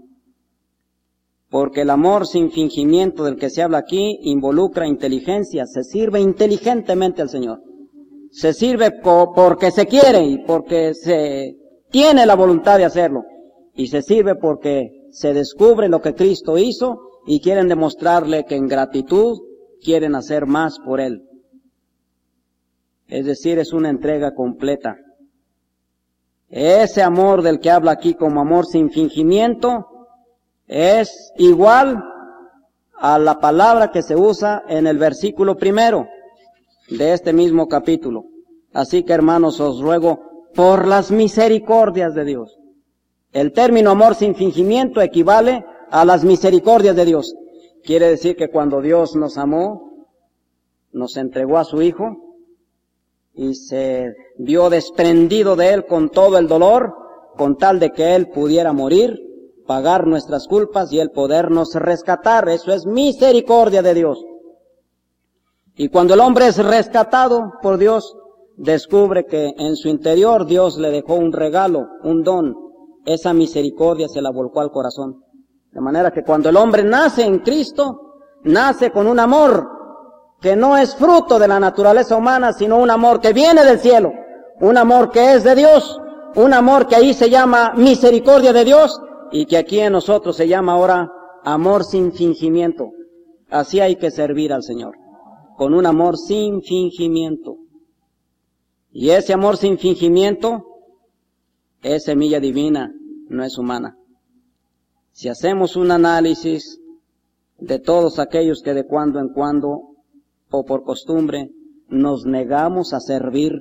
Porque 1.49 1.83
el 1.83 1.91
amor 1.91 2.27
sin 2.27 2.51
fingimiento 2.51 3.23
del 3.23 3.37
que 3.37 3.49
se 3.49 3.63
habla 3.63 3.79
aquí 3.79 4.19
involucra 4.23 4.89
inteligencia, 4.89 5.65
se 5.67 5.85
sirve 5.85 6.19
inteligentemente 6.19 7.23
al 7.23 7.29
Señor. 7.29 7.61
Se 8.33 8.53
sirve 8.53 8.91
porque 9.01 9.71
se 9.71 9.87
quiere 9.87 10.25
y 10.25 10.39
porque 10.39 10.93
se 10.95 11.57
tiene 11.89 12.27
la 12.27 12.35
voluntad 12.35 12.79
de 12.79 12.85
hacerlo. 12.85 13.23
Y 13.75 13.87
se 13.87 14.03
sirve 14.03 14.35
porque 14.35 15.02
se 15.13 15.35
descubre 15.35 15.89
lo 15.89 16.01
que 16.01 16.15
Cristo 16.15 16.59
hizo 16.59 17.01
y 17.27 17.41
quieren 17.41 17.69
demostrarle 17.69 18.45
que 18.45 18.57
en 18.57 18.67
gratitud 18.67 19.39
quieren 19.83 20.15
hacer 20.15 20.47
más 20.47 20.79
por 20.79 21.01
Él. 21.01 21.23
Es 23.07 23.27
decir, 23.27 23.59
es 23.59 23.73
una 23.73 23.91
entrega 23.91 24.35
completa. 24.35 24.97
Ese 26.49 27.03
amor 27.03 27.43
del 27.43 27.61
que 27.61 27.71
habla 27.71 27.93
aquí 27.93 28.15
como 28.15 28.41
amor 28.41 28.67
sin 28.67 28.91
fingimiento 28.91 29.87
es 30.67 31.33
igual 31.37 32.03
a 32.95 33.19
la 33.19 33.39
palabra 33.39 33.91
que 33.91 34.03
se 34.03 34.17
usa 34.17 34.63
en 34.69 34.87
el 34.87 34.97
versículo 34.97 35.57
primero 35.57 36.07
de 36.89 37.13
este 37.13 37.33
mismo 37.33 37.69
capítulo. 37.69 38.25
Así 38.73 39.03
que 39.03 39.13
hermanos, 39.13 39.61
os 39.61 39.81
ruego 39.81 40.49
por 40.55 40.87
las 40.87 41.11
misericordias 41.11 42.15
de 42.15 42.25
Dios. 42.25 42.62
El 43.33 43.53
término 43.53 43.91
amor 43.91 44.15
sin 44.15 44.35
fingimiento 44.35 45.01
equivale 45.01 45.65
a 45.91 46.05
las 46.05 46.23
misericordias 46.23 46.95
de 46.95 47.05
Dios. 47.07 47.35
Quiere 47.83 48.09
decir 48.09 48.37
que 48.37 48.51
cuando 48.51 48.81
Dios 48.81 49.17
nos 49.17 49.39
amó, 49.39 50.07
nos 50.93 51.17
entregó 51.17 51.59
a 51.59 51.65
su 51.65 51.81
Hijo 51.81 52.39
y 53.35 53.55
se 53.55 54.15
vio 54.37 54.69
desprendido 54.69 55.57
de 55.57 55.73
Él 55.73 55.87
con 55.87 56.11
todo 56.11 56.37
el 56.37 56.47
dolor, 56.47 56.95
con 57.37 57.57
tal 57.57 57.81
de 57.81 57.91
que 57.91 58.15
Él 58.15 58.29
pudiera 58.29 58.75
morir, 58.75 59.19
pagar 59.67 60.07
nuestras 60.07 60.47
culpas 60.47 60.93
y 60.93 61.01
el 61.01 61.11
podernos 61.11 61.75
rescatar. 61.75 62.49
Eso 62.51 62.73
es 62.73 62.85
misericordia 62.85 63.81
de 63.81 63.95
Dios. 63.95 64.23
Y 65.75 65.89
cuando 65.89 66.13
el 66.13 66.21
hombre 66.21 66.49
es 66.49 66.63
rescatado 66.63 67.55
por 67.63 67.79
Dios, 67.79 68.15
descubre 68.59 69.25
que 69.25 69.55
en 69.57 69.77
su 69.77 69.89
interior 69.89 70.45
Dios 70.45 70.77
le 70.77 70.91
dejó 70.91 71.15
un 71.15 71.33
regalo, 71.33 71.89
un 72.03 72.23
don. 72.23 72.62
Esa 73.05 73.33
misericordia 73.33 74.09
se 74.09 74.23
la 74.23 74.31
volcó 74.31 74.61
al 74.61 74.71
corazón. 74.71 75.23
De 75.73 75.81
manera 75.81 76.11
que 76.11 76.23
cuando 76.23 76.49
el 76.49 76.57
hombre 76.57 76.85
nace 76.85 77.25
en 77.25 77.41
Cristo, 77.41 78.13
nace 78.45 78.91
con 78.91 79.07
un 79.07 79.19
amor 79.19 79.69
que 80.41 80.57
no 80.57 80.77
es 80.77 80.95
fruto 80.97 81.39
de 81.39 81.49
la 81.49 81.59
naturaleza 81.61 82.17
humana, 82.17 82.53
sino 82.53 82.77
un 82.77 82.91
amor 82.91 83.21
que 83.21 83.33
viene 83.33 83.65
del 83.65 83.79
cielo, 83.79 84.13
un 84.61 84.77
amor 84.77 85.11
que 85.11 85.35
es 85.35 85.45
de 85.45 85.55
Dios, 85.55 86.01
un 86.35 86.53
amor 86.53 86.87
que 86.87 86.97
ahí 86.97 87.15
se 87.15 87.31
llama 87.31 87.73
misericordia 87.77 88.53
de 88.53 88.65
Dios 88.65 89.01
y 89.31 89.47
que 89.47 89.57
aquí 89.57 89.81
en 89.81 89.93
nosotros 89.93 90.37
se 90.37 90.49
llama 90.49 90.73
ahora 90.73 91.11
amor 91.45 91.85
sin 91.85 92.13
fingimiento. 92.13 92.91
Así 93.51 93.81
hay 93.81 93.97
que 93.97 94.11
servir 94.11 94.53
al 94.53 94.63
Señor, 94.63 94.95
con 95.57 95.75
un 95.75 95.87
amor 95.87 96.17
sin 96.17 96.63
fingimiento. 96.63 97.57
Y 98.91 99.11
ese 99.11 99.33
amor 99.33 99.57
sin 99.57 99.79
fingimiento 99.79 100.65
es 101.83 102.05
semilla 102.05 102.41
divina, 102.41 102.93
no 103.29 103.45
es 103.45 103.59
humana. 103.59 103.97
Si 105.13 105.29
hacemos 105.29 105.77
un 105.77 105.91
análisis 105.91 106.81
de 107.59 107.79
todos 107.79 108.19
aquellos 108.19 108.63
que 108.63 108.75
de 108.75 108.87
cuando 108.87 109.21
en 109.21 109.29
cuando 109.29 109.95
o 110.51 110.65
por 110.65 110.85
costumbre 110.85 111.51
nos 111.89 112.25
negamos 112.25 112.95
a 112.95 113.01
servir 113.01 113.53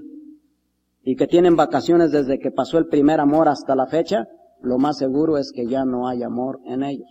y 1.04 1.16
que 1.16 1.28
tienen 1.28 1.56
vacaciones 1.56 2.12
desde 2.12 2.40
que 2.40 2.52
pasó 2.52 2.78
el 2.78 2.88
primer 2.88 3.20
amor 3.20 3.48
hasta 3.48 3.76
la 3.76 3.88
fecha, 3.88 4.28
lo 4.62 4.78
más 4.78 4.98
seguro 4.98 5.38
es 5.38 5.52
que 5.52 5.68
ya 5.68 5.84
no 5.84 6.08
hay 6.08 6.24
amor 6.24 6.60
en 6.66 6.84
ellos. 6.84 7.10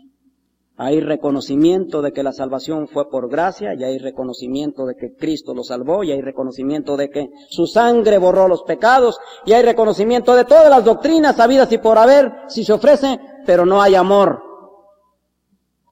Hay 0.82 1.00
reconocimiento 1.00 2.00
de 2.00 2.10
que 2.10 2.22
la 2.22 2.32
salvación 2.32 2.88
fue 2.88 3.10
por 3.10 3.28
gracia, 3.28 3.75
y 3.75 3.84
hay 3.84 3.99
reconocimiento 3.99 4.87
de 4.87 4.94
que 4.94 5.12
Cristo 5.12 5.52
lo 5.52 5.62
salvó, 5.62 6.02
y 6.04 6.10
hay 6.10 6.22
reconocimiento 6.22 6.96
de 6.96 7.10
que 7.10 7.28
su 7.50 7.66
sangre 7.66 8.16
borró 8.16 8.49
los 8.49 8.62
pecados, 8.62 9.18
y 9.44 9.52
hay 9.52 9.62
reconocimiento 9.62 10.34
de 10.34 10.46
todas 10.46 10.70
las 10.70 10.82
doctrinas 10.82 11.37
sabidas 11.37 11.70
y 11.70 11.76
por 11.76 11.99
haber, 11.99 12.32
si 12.49 12.64
se 12.64 12.72
ofrece, 12.72 13.20
pero 13.44 13.66
no 13.66 13.82
hay 13.82 13.94
amor. 13.94 14.42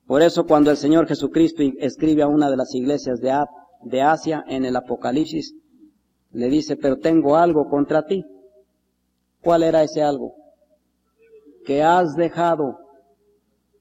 Por 0.06 0.22
eso 0.22 0.46
cuando 0.46 0.70
el 0.70 0.78
Señor 0.78 1.06
Jesucristo 1.06 1.62
escribe 1.80 2.22
a 2.22 2.28
una 2.28 2.48
de 2.48 2.56
las 2.56 2.74
iglesias 2.74 3.20
de, 3.20 3.44
de 3.82 4.00
Asia 4.00 4.42
en 4.48 4.64
el 4.64 4.74
Apocalipsis, 4.74 5.54
le 6.32 6.48
dice, 6.48 6.78
pero 6.78 6.96
tengo 6.96 7.36
algo 7.36 7.68
contra 7.68 8.06
ti. 8.06 8.24
¿Cuál 9.42 9.64
era 9.64 9.82
ese 9.82 10.02
algo? 10.02 10.32
Que 11.66 11.82
has 11.82 12.16
dejado 12.16 12.78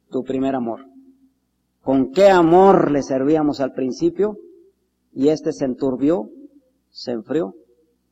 tu 0.09 0.25
primer 0.25 0.53
amor 0.53 0.81
con 1.87 2.11
qué 2.11 2.27
amor 2.27 2.91
le 2.91 3.01
servíamos 3.01 3.61
al 3.61 3.71
principio 3.71 4.35
y 5.13 5.29
este 5.29 5.53
se 5.53 5.63
enturbió, 5.63 6.29
se 6.89 7.11
enfrió. 7.11 7.53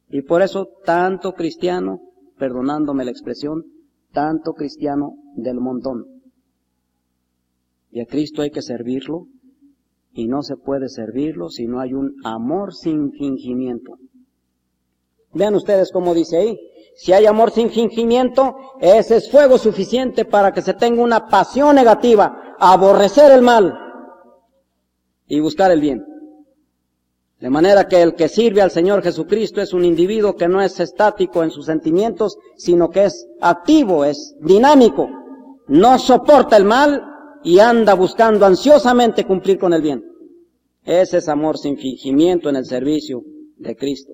Y 0.08 0.22
por 0.22 0.42
eso 0.42 0.70
tanto 0.86 1.34
cristiano, 1.34 2.00
perdonándome 2.38 3.04
la 3.04 3.12
expresión, 3.12 3.66
tanto 4.14 4.54
cristiano 4.54 5.16
del 5.36 5.60
montón. 5.60 6.06
Y 7.92 8.00
a 8.00 8.06
Cristo 8.06 8.44
hay 8.44 8.50
que 8.50 8.62
servirlo 8.62 9.28
y 10.14 10.30
no 10.30 10.42
se 10.42 10.56
puede 10.56 10.88
servirlo 10.88 11.50
si 11.50 11.68
no 11.68 11.82
hay 11.82 11.94
un 11.94 12.16
amor 12.24 12.74
sin 12.74 13.12
fingimiento. 13.12 13.98
Vean 15.34 15.54
ustedes 15.54 15.92
cómo 15.92 16.14
dice 16.14 16.38
ahí, 16.38 16.58
si 16.96 17.12
hay 17.12 17.26
amor 17.26 17.52
sin 17.52 17.70
fingimiento, 17.70 18.56
ese 18.80 19.18
es 19.18 19.30
fuego 19.30 19.58
suficiente 19.58 20.24
para 20.24 20.54
que 20.54 20.62
se 20.62 20.76
tenga 20.76 21.04
una 21.04 21.28
pasión 21.28 21.76
negativa, 21.76 22.42
aborrecer 22.60 23.32
el 23.32 23.42
mal 23.42 23.78
y 25.28 25.40
buscar 25.40 25.72
el 25.72 25.82
bien. 25.82 26.06
De 27.40 27.50
manera 27.50 27.88
que 27.88 28.02
el 28.02 28.16
que 28.16 28.30
sirve 28.30 28.62
al 28.62 28.72
Señor 28.72 29.04
Jesucristo 29.04 29.62
es 29.62 29.74
un 29.74 29.84
individuo 29.84 30.36
que 30.36 30.48
no 30.48 30.62
es 30.62 30.80
estático 30.80 31.44
en 31.44 31.52
sus 31.52 31.66
sentimientos, 31.66 32.38
sino 32.56 32.90
que 32.90 33.06
es 33.06 33.28
activo, 33.42 34.06
es 34.06 34.36
dinámico, 34.40 35.10
no 35.68 36.00
soporta 36.00 36.58
el 36.58 36.66
mal 36.66 37.04
y 37.44 37.60
anda 37.60 37.94
buscando 37.94 38.46
ansiosamente 38.46 39.26
cumplir 39.26 39.60
con 39.60 39.74
el 39.74 39.82
bien. 39.82 40.04
Ese 40.84 41.18
es 41.18 41.28
amor 41.28 41.58
sin 41.58 41.78
fingimiento 41.78 42.50
en 42.50 42.56
el 42.56 42.66
servicio 42.66 43.24
de 43.58 43.76
Cristo. 43.76 44.14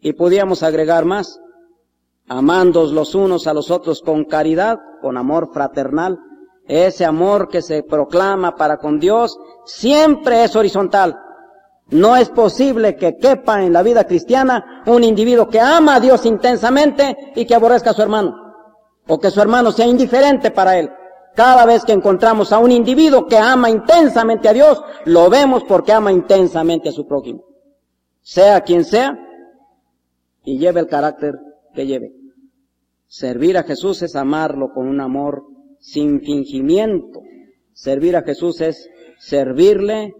Y 0.00 0.12
podíamos 0.12 0.62
agregar 0.62 1.04
más, 1.04 1.40
amándos 2.28 2.92
los 2.92 3.14
unos 3.14 3.46
a 3.46 3.54
los 3.54 3.70
otros 3.70 4.02
con 4.02 4.24
caridad, 4.24 4.78
con 5.00 5.16
amor 5.16 5.50
fraternal, 5.52 6.18
ese 6.66 7.04
amor 7.04 7.48
que 7.48 7.62
se 7.62 7.82
proclama 7.82 8.56
para 8.56 8.78
con 8.78 9.00
Dios 9.00 9.38
siempre 9.64 10.44
es 10.44 10.56
horizontal. 10.56 11.18
No 11.88 12.16
es 12.16 12.30
posible 12.30 12.96
que 12.96 13.18
quepa 13.18 13.62
en 13.62 13.72
la 13.72 13.82
vida 13.82 14.04
cristiana 14.04 14.82
un 14.86 15.04
individuo 15.04 15.48
que 15.48 15.60
ama 15.60 15.96
a 15.96 16.00
Dios 16.00 16.24
intensamente 16.24 17.16
y 17.34 17.44
que 17.44 17.54
aborrezca 17.54 17.90
a 17.90 17.94
su 17.94 18.02
hermano. 18.02 18.34
O 19.06 19.18
que 19.18 19.30
su 19.30 19.40
hermano 19.40 19.72
sea 19.72 19.86
indiferente 19.86 20.50
para 20.50 20.78
él. 20.78 20.90
Cada 21.34 21.66
vez 21.66 21.84
que 21.84 21.92
encontramos 21.92 22.52
a 22.52 22.58
un 22.58 22.70
individuo 22.70 23.26
que 23.26 23.36
ama 23.36 23.68
intensamente 23.68 24.48
a 24.48 24.52
Dios, 24.52 24.82
lo 25.06 25.28
vemos 25.28 25.64
porque 25.64 25.92
ama 25.92 26.12
intensamente 26.12 26.90
a 26.90 26.92
su 26.92 27.06
prójimo. 27.06 27.44
Sea 28.20 28.60
quien 28.60 28.84
sea, 28.84 29.18
y 30.44 30.58
lleve 30.58 30.80
el 30.80 30.88
carácter 30.88 31.34
que 31.74 31.86
lleve. 31.86 32.12
Servir 33.06 33.58
a 33.58 33.62
Jesús 33.62 34.02
es 34.02 34.16
amarlo 34.16 34.72
con 34.72 34.88
un 34.88 35.00
amor 35.00 35.44
sin 35.82 36.20
fingimiento. 36.20 37.20
Servir 37.74 38.16
a 38.16 38.22
Jesús 38.22 38.60
es 38.60 38.88
servirle 39.18 40.14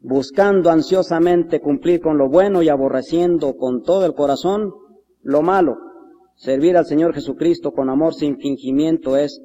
buscando 0.00 0.70
ansiosamente 0.70 1.60
cumplir 1.60 2.00
con 2.00 2.16
lo 2.16 2.28
bueno 2.28 2.62
y 2.62 2.68
aborreciendo 2.68 3.56
con 3.56 3.82
todo 3.82 4.06
el 4.06 4.14
corazón 4.14 4.72
lo 5.22 5.42
malo. 5.42 5.76
Servir 6.36 6.76
al 6.76 6.86
Señor 6.86 7.12
Jesucristo 7.12 7.72
con 7.72 7.90
amor 7.90 8.14
sin 8.14 8.38
fingimiento 8.38 9.16
es 9.16 9.42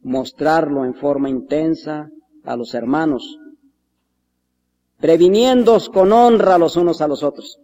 mostrarlo 0.00 0.84
en 0.84 0.94
forma 0.94 1.28
intensa 1.28 2.08
a 2.44 2.56
los 2.56 2.74
hermanos, 2.74 3.38
previniéndos 4.98 5.90
con 5.90 6.12
honra 6.12 6.56
los 6.58 6.76
unos 6.76 7.02
a 7.02 7.08
los 7.08 7.22
otros. 7.22 7.58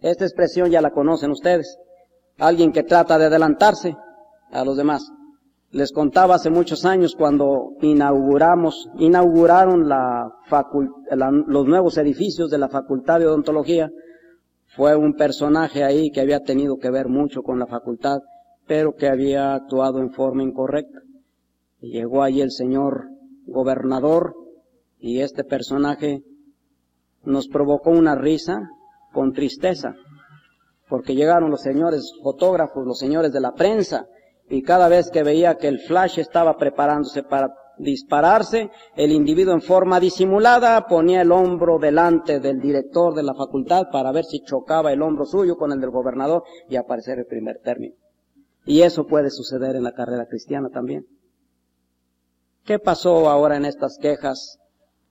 Esta 0.00 0.24
expresión 0.24 0.70
ya 0.70 0.80
la 0.80 0.90
conocen 0.90 1.30
ustedes. 1.30 1.78
Alguien 2.38 2.72
que 2.72 2.82
trata 2.82 3.18
de 3.18 3.26
adelantarse 3.26 3.94
a 4.50 4.64
los 4.64 4.76
demás. 4.76 5.12
Les 5.72 5.92
contaba 5.92 6.34
hace 6.34 6.50
muchos 6.50 6.84
años 6.84 7.14
cuando 7.14 7.76
inauguramos, 7.80 8.88
inauguraron 8.98 9.88
la 9.88 10.28
los 11.46 11.66
nuevos 11.66 11.96
edificios 11.96 12.50
de 12.50 12.58
la 12.58 12.68
Facultad 12.68 13.20
de 13.20 13.26
Odontología. 13.28 13.88
Fue 14.74 14.96
un 14.96 15.14
personaje 15.14 15.84
ahí 15.84 16.10
que 16.10 16.20
había 16.20 16.40
tenido 16.40 16.78
que 16.78 16.90
ver 16.90 17.08
mucho 17.08 17.42
con 17.42 17.60
la 17.60 17.66
facultad, 17.66 18.18
pero 18.66 18.94
que 18.94 19.08
había 19.08 19.54
actuado 19.54 20.00
en 20.00 20.10
forma 20.10 20.42
incorrecta. 20.42 21.00
Llegó 21.80 22.24
ahí 22.24 22.40
el 22.40 22.50
señor 22.50 23.06
gobernador 23.46 24.34
y 24.98 25.20
este 25.20 25.44
personaje 25.44 26.22
nos 27.22 27.46
provocó 27.46 27.90
una 27.90 28.16
risa 28.16 28.68
con 29.12 29.32
tristeza, 29.32 29.94
porque 30.88 31.14
llegaron 31.14 31.50
los 31.50 31.62
señores 31.62 32.12
fotógrafos, 32.22 32.84
los 32.84 32.98
señores 32.98 33.32
de 33.32 33.40
la 33.40 33.52
prensa, 33.52 34.06
y 34.50 34.62
cada 34.62 34.88
vez 34.88 35.10
que 35.10 35.22
veía 35.22 35.56
que 35.56 35.68
el 35.68 35.78
flash 35.78 36.18
estaba 36.18 36.56
preparándose 36.56 37.22
para 37.22 37.54
dispararse, 37.78 38.70
el 38.96 39.12
individuo 39.12 39.54
en 39.54 39.62
forma 39.62 40.00
disimulada 40.00 40.86
ponía 40.88 41.22
el 41.22 41.30
hombro 41.30 41.78
delante 41.78 42.40
del 42.40 42.60
director 42.60 43.14
de 43.14 43.22
la 43.22 43.32
facultad 43.32 43.90
para 43.92 44.10
ver 44.10 44.24
si 44.24 44.42
chocaba 44.42 44.92
el 44.92 45.02
hombro 45.02 45.24
suyo 45.24 45.56
con 45.56 45.70
el 45.72 45.80
del 45.80 45.90
gobernador 45.90 46.42
y 46.68 46.74
aparecer 46.74 47.20
el 47.20 47.26
primer 47.26 47.60
término. 47.60 47.94
Y 48.66 48.82
eso 48.82 49.06
puede 49.06 49.30
suceder 49.30 49.76
en 49.76 49.84
la 49.84 49.94
carrera 49.94 50.26
cristiana 50.26 50.68
también. 50.68 51.06
¿Qué 52.64 52.80
pasó 52.80 53.30
ahora 53.30 53.56
en 53.56 53.64
estas 53.64 53.98
quejas 53.98 54.58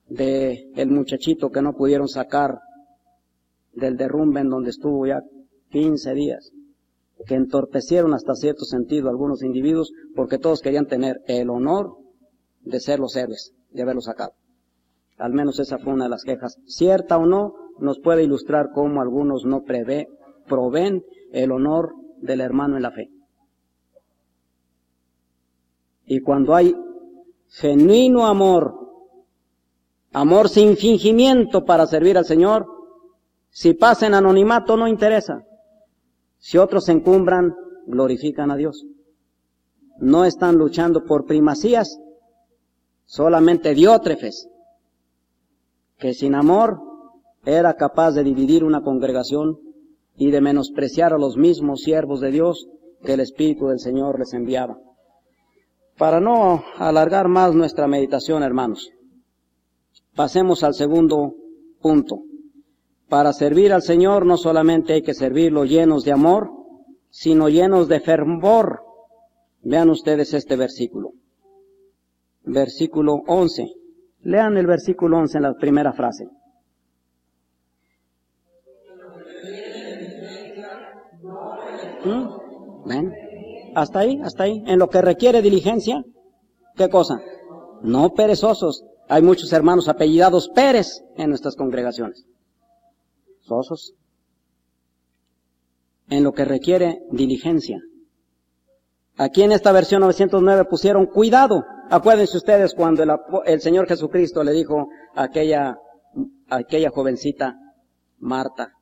de 0.06 0.70
el 0.76 0.90
muchachito 0.90 1.50
que 1.50 1.62
no 1.62 1.72
pudieron 1.72 2.08
sacar 2.08 2.58
del 3.72 3.96
derrumbe 3.96 4.40
en 4.40 4.50
donde 4.50 4.70
estuvo 4.70 5.06
ya 5.06 5.22
15 5.70 6.14
días, 6.14 6.52
que 7.26 7.34
entorpecieron 7.34 8.14
hasta 8.14 8.34
cierto 8.34 8.64
sentido 8.64 9.08
algunos 9.08 9.42
individuos 9.42 9.92
porque 10.14 10.38
todos 10.38 10.60
querían 10.60 10.86
tener 10.86 11.20
el 11.26 11.50
honor 11.50 11.96
de 12.62 12.80
ser 12.80 12.98
los 12.98 13.16
héroes, 13.16 13.52
de 13.70 13.82
haberlo 13.82 14.00
sacado. 14.00 14.32
Al 15.18 15.32
menos 15.32 15.58
esa 15.58 15.78
fue 15.78 15.92
una 15.92 16.04
de 16.04 16.10
las 16.10 16.24
quejas. 16.24 16.56
Cierta 16.66 17.18
o 17.18 17.26
no, 17.26 17.54
nos 17.78 17.98
puede 18.00 18.24
ilustrar 18.24 18.70
cómo 18.74 19.00
algunos 19.00 19.44
no 19.44 19.62
prevé, 19.62 20.08
proveen 20.46 21.04
el 21.32 21.52
honor 21.52 21.92
del 22.20 22.40
hermano 22.40 22.76
en 22.76 22.82
la 22.82 22.90
fe. 22.90 23.10
Y 26.06 26.20
cuando 26.20 26.54
hay 26.54 26.74
genuino 27.48 28.26
amor, 28.26 28.74
amor 30.12 30.48
sin 30.48 30.76
fingimiento 30.76 31.64
para 31.64 31.86
servir 31.86 32.18
al 32.18 32.24
Señor, 32.24 32.66
si 33.50 33.74
pasa 33.74 34.06
en 34.06 34.14
anonimato 34.14 34.76
no 34.76 34.88
interesa. 34.88 35.42
Si 36.40 36.58
otros 36.58 36.86
se 36.86 36.92
encumbran, 36.92 37.54
glorifican 37.86 38.50
a 38.50 38.56
Dios. 38.56 38.84
No 39.98 40.24
están 40.24 40.56
luchando 40.56 41.04
por 41.04 41.26
primacías, 41.26 42.00
solamente 43.04 43.74
diótrefes, 43.74 44.48
que 45.98 46.14
sin 46.14 46.34
amor 46.34 46.80
era 47.44 47.74
capaz 47.74 48.12
de 48.12 48.24
dividir 48.24 48.64
una 48.64 48.82
congregación 48.82 49.58
y 50.16 50.30
de 50.30 50.40
menospreciar 50.40 51.12
a 51.12 51.18
los 51.18 51.36
mismos 51.36 51.82
siervos 51.82 52.20
de 52.20 52.30
Dios 52.30 52.66
que 53.02 53.12
el 53.12 53.20
Espíritu 53.20 53.68
del 53.68 53.78
Señor 53.78 54.18
les 54.18 54.32
enviaba. 54.32 54.78
Para 55.98 56.20
no 56.20 56.64
alargar 56.78 57.28
más 57.28 57.54
nuestra 57.54 57.86
meditación, 57.86 58.42
hermanos, 58.42 58.90
pasemos 60.14 60.64
al 60.64 60.74
segundo 60.74 61.34
punto. 61.82 62.22
Para 63.10 63.32
servir 63.32 63.72
al 63.72 63.82
Señor 63.82 64.24
no 64.24 64.36
solamente 64.36 64.92
hay 64.92 65.02
que 65.02 65.14
servirlo 65.14 65.64
llenos 65.64 66.04
de 66.04 66.12
amor, 66.12 66.52
sino 67.10 67.48
llenos 67.48 67.88
de 67.88 67.98
fervor. 67.98 68.82
Vean 69.62 69.90
ustedes 69.90 70.32
este 70.32 70.54
versículo. 70.54 71.10
Versículo 72.44 73.22
11. 73.26 73.66
Lean 74.20 74.56
el 74.56 74.66
versículo 74.68 75.18
11 75.18 75.38
en 75.38 75.42
la 75.42 75.54
primera 75.54 75.92
frase. 75.92 76.28
¿Mm? 82.04 82.88
¿Ven? 82.88 83.12
Hasta 83.74 83.98
ahí, 83.98 84.20
hasta 84.22 84.44
ahí. 84.44 84.62
En 84.68 84.78
lo 84.78 84.88
que 84.88 85.02
requiere 85.02 85.42
diligencia, 85.42 86.04
¿qué 86.76 86.88
cosa? 86.88 87.20
No 87.82 88.14
perezosos. 88.14 88.84
Hay 89.08 89.22
muchos 89.22 89.52
hermanos 89.52 89.88
apellidados 89.88 90.48
Pérez 90.54 91.02
en 91.16 91.30
nuestras 91.30 91.56
congregaciones. 91.56 92.24
En 96.08 96.24
lo 96.24 96.32
que 96.32 96.44
requiere 96.44 97.00
diligencia. 97.10 97.78
Aquí 99.16 99.42
en 99.42 99.52
esta 99.52 99.72
versión 99.72 100.00
909 100.00 100.64
pusieron 100.64 101.06
cuidado. 101.06 101.62
Acuérdense 101.90 102.36
ustedes 102.36 102.74
cuando 102.74 103.02
el, 103.44 103.60
Señor 103.60 103.86
Jesucristo 103.86 104.42
le 104.42 104.52
dijo 104.52 104.88
a 105.14 105.24
aquella, 105.24 105.76
aquella 106.48 106.90
jovencita 106.90 107.56
Marta, 108.18 108.72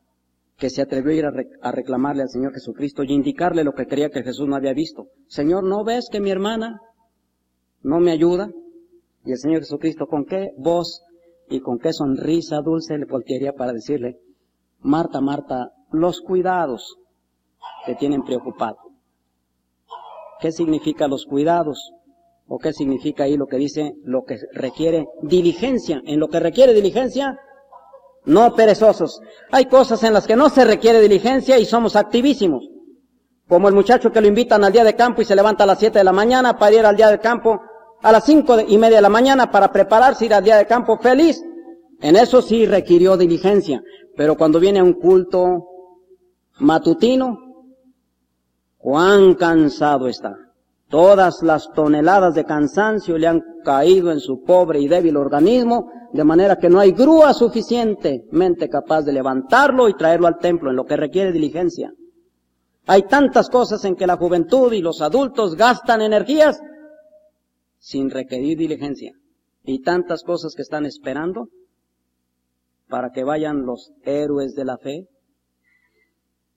que 0.56 0.70
se 0.70 0.82
atrevió 0.82 1.10
a 1.10 1.14
ir 1.14 1.26
a, 1.26 1.32
a, 1.62 1.72
reclamarle 1.72 2.22
al 2.22 2.28
Señor 2.28 2.52
Jesucristo 2.52 3.02
y 3.02 3.12
indicarle 3.12 3.64
lo 3.64 3.72
que 3.72 3.86
creía 3.86 4.10
que 4.10 4.22
Jesús 4.22 4.46
no 4.46 4.56
había 4.56 4.74
visto. 4.74 5.06
Señor, 5.26 5.64
¿no 5.64 5.84
ves 5.84 6.08
que 6.10 6.20
mi 6.20 6.30
hermana 6.30 6.78
no 7.82 8.00
me 8.00 8.12
ayuda? 8.12 8.50
Y 9.24 9.32
el 9.32 9.38
Señor 9.38 9.60
Jesucristo, 9.60 10.06
¿con 10.06 10.24
qué 10.24 10.50
voz 10.56 11.02
y 11.48 11.60
con 11.60 11.78
qué 11.78 11.92
sonrisa 11.92 12.60
dulce 12.60 12.98
le 12.98 13.06
voltearía 13.06 13.52
para 13.52 13.72
decirle, 13.72 14.18
Marta, 14.80 15.20
Marta, 15.20 15.72
los 15.90 16.20
cuidados 16.20 16.96
te 17.86 17.94
tienen 17.94 18.24
preocupado. 18.24 18.78
¿Qué 20.40 20.52
significa 20.52 21.08
los 21.08 21.26
cuidados? 21.26 21.92
¿O 22.46 22.58
qué 22.58 22.72
significa 22.72 23.24
ahí 23.24 23.36
lo 23.36 23.46
que 23.46 23.56
dice 23.56 23.94
lo 24.04 24.24
que 24.24 24.38
requiere 24.52 25.08
diligencia? 25.22 26.00
En 26.06 26.20
lo 26.20 26.28
que 26.28 26.40
requiere 26.40 26.72
diligencia, 26.72 27.38
no 28.24 28.54
perezosos. 28.54 29.20
Hay 29.50 29.66
cosas 29.66 30.02
en 30.04 30.14
las 30.14 30.26
que 30.26 30.36
no 30.36 30.48
se 30.48 30.64
requiere 30.64 31.00
diligencia 31.00 31.58
y 31.58 31.64
somos 31.64 31.96
activísimos. 31.96 32.68
Como 33.48 33.68
el 33.68 33.74
muchacho 33.74 34.12
que 34.12 34.20
lo 34.20 34.28
invitan 34.28 34.64
al 34.64 34.72
día 34.72 34.84
de 34.84 34.94
campo 34.94 35.22
y 35.22 35.24
se 35.24 35.34
levanta 35.34 35.64
a 35.64 35.66
las 35.66 35.78
7 35.78 35.98
de 35.98 36.04
la 36.04 36.12
mañana 36.12 36.58
para 36.58 36.74
ir 36.74 36.86
al 36.86 36.96
día 36.96 37.10
de 37.10 37.18
campo 37.18 37.60
a 38.02 38.12
las 38.12 38.24
cinco 38.24 38.58
y 38.60 38.78
media 38.78 38.98
de 38.98 39.02
la 39.02 39.08
mañana 39.08 39.50
para 39.50 39.72
prepararse 39.72 40.26
ir 40.26 40.34
al 40.34 40.44
día 40.44 40.56
de 40.56 40.66
campo 40.66 40.98
feliz. 40.98 41.42
En 42.00 42.16
eso 42.16 42.42
sí 42.42 42.66
requirió 42.66 43.16
diligencia. 43.16 43.82
Pero 44.16 44.36
cuando 44.36 44.60
viene 44.60 44.82
un 44.82 44.94
culto 44.94 45.66
matutino, 46.58 47.38
cuán 48.76 49.34
cansado 49.34 50.08
está. 50.08 50.34
Todas 50.88 51.42
las 51.42 51.70
toneladas 51.72 52.34
de 52.34 52.44
cansancio 52.44 53.18
le 53.18 53.26
han 53.26 53.42
caído 53.62 54.10
en 54.10 54.20
su 54.20 54.42
pobre 54.42 54.80
y 54.80 54.88
débil 54.88 55.16
organismo, 55.16 55.90
de 56.12 56.24
manera 56.24 56.56
que 56.56 56.70
no 56.70 56.80
hay 56.80 56.92
grúa 56.92 57.34
suficientemente 57.34 58.68
capaz 58.68 59.02
de 59.02 59.12
levantarlo 59.12 59.88
y 59.88 59.94
traerlo 59.94 60.26
al 60.26 60.38
templo, 60.38 60.70
en 60.70 60.76
lo 60.76 60.86
que 60.86 60.96
requiere 60.96 61.30
diligencia. 61.30 61.92
Hay 62.86 63.02
tantas 63.02 63.50
cosas 63.50 63.84
en 63.84 63.96
que 63.96 64.06
la 64.06 64.16
juventud 64.16 64.72
y 64.72 64.80
los 64.80 65.02
adultos 65.02 65.56
gastan 65.56 66.00
energías 66.00 66.58
sin 67.78 68.08
requerir 68.08 68.56
diligencia. 68.56 69.12
Y 69.62 69.82
tantas 69.82 70.22
cosas 70.22 70.54
que 70.56 70.62
están 70.62 70.86
esperando 70.86 71.48
para 72.88 73.10
que 73.10 73.24
vayan 73.24 73.66
los 73.66 73.92
héroes 74.04 74.54
de 74.54 74.64
la 74.64 74.78
fe 74.78 75.06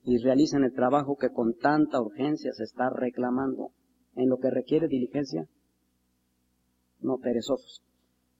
y 0.04 0.18
realicen 0.18 0.64
el 0.64 0.72
trabajo 0.72 1.16
que 1.16 1.30
con 1.30 1.54
tanta 1.54 2.00
urgencia 2.00 2.52
se 2.52 2.64
está 2.64 2.90
reclamando 2.90 3.70
en 4.16 4.28
lo 4.28 4.38
que 4.38 4.50
requiere 4.50 4.88
diligencia, 4.88 5.46
no 7.00 7.18
perezosos. 7.18 7.82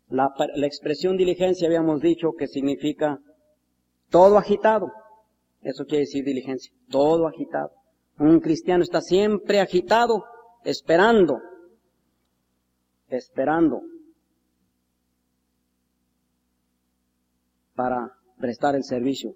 La, 0.08 0.30
la 0.56 0.66
expresión 0.66 1.16
diligencia 1.16 1.66
habíamos 1.66 2.00
dicho 2.00 2.32
que 2.36 2.46
significa 2.46 3.18
todo 4.10 4.38
agitado. 4.38 4.90
Eso 5.62 5.84
quiere 5.84 6.00
decir 6.04 6.24
diligencia, 6.24 6.72
todo 6.90 7.26
agitado. 7.26 7.70
Un 8.18 8.40
cristiano 8.40 8.82
está 8.82 9.00
siempre 9.00 9.60
agitado, 9.60 10.24
esperando, 10.64 11.38
esperando 13.08 13.82
para 17.74 18.12
prestar 18.38 18.74
el 18.74 18.84
servicio 18.84 19.34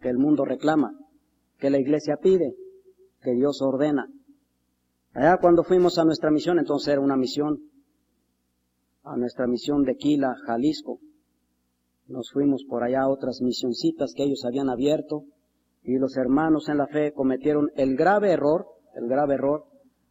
que 0.00 0.08
el 0.10 0.18
mundo 0.18 0.44
reclama, 0.44 0.92
que 1.58 1.70
la 1.70 1.78
iglesia 1.78 2.16
pide, 2.16 2.54
que 3.22 3.32
Dios 3.32 3.62
ordena. 3.62 4.06
Allá 5.14 5.38
cuando 5.40 5.64
fuimos 5.64 5.98
a 5.98 6.04
nuestra 6.04 6.30
misión, 6.30 6.58
entonces 6.58 6.88
era 6.88 7.00
una 7.00 7.16
misión, 7.16 7.58
a 9.02 9.16
nuestra 9.16 9.46
misión 9.46 9.82
de 9.84 9.96
Quila, 9.96 10.34
Jalisco. 10.46 10.98
Nos 12.06 12.30
fuimos 12.32 12.64
por 12.68 12.82
allá 12.82 13.02
a 13.02 13.08
otras 13.08 13.40
misioncitas 13.40 14.12
que 14.14 14.24
ellos 14.24 14.44
habían 14.44 14.68
abierto 14.68 15.24
y 15.82 15.98
los 15.98 16.16
hermanos 16.16 16.68
en 16.68 16.78
la 16.78 16.86
fe 16.86 17.12
cometieron 17.12 17.70
el 17.76 17.96
grave 17.96 18.32
error, 18.32 18.66
el 18.94 19.08
grave 19.08 19.34
error 19.34 19.64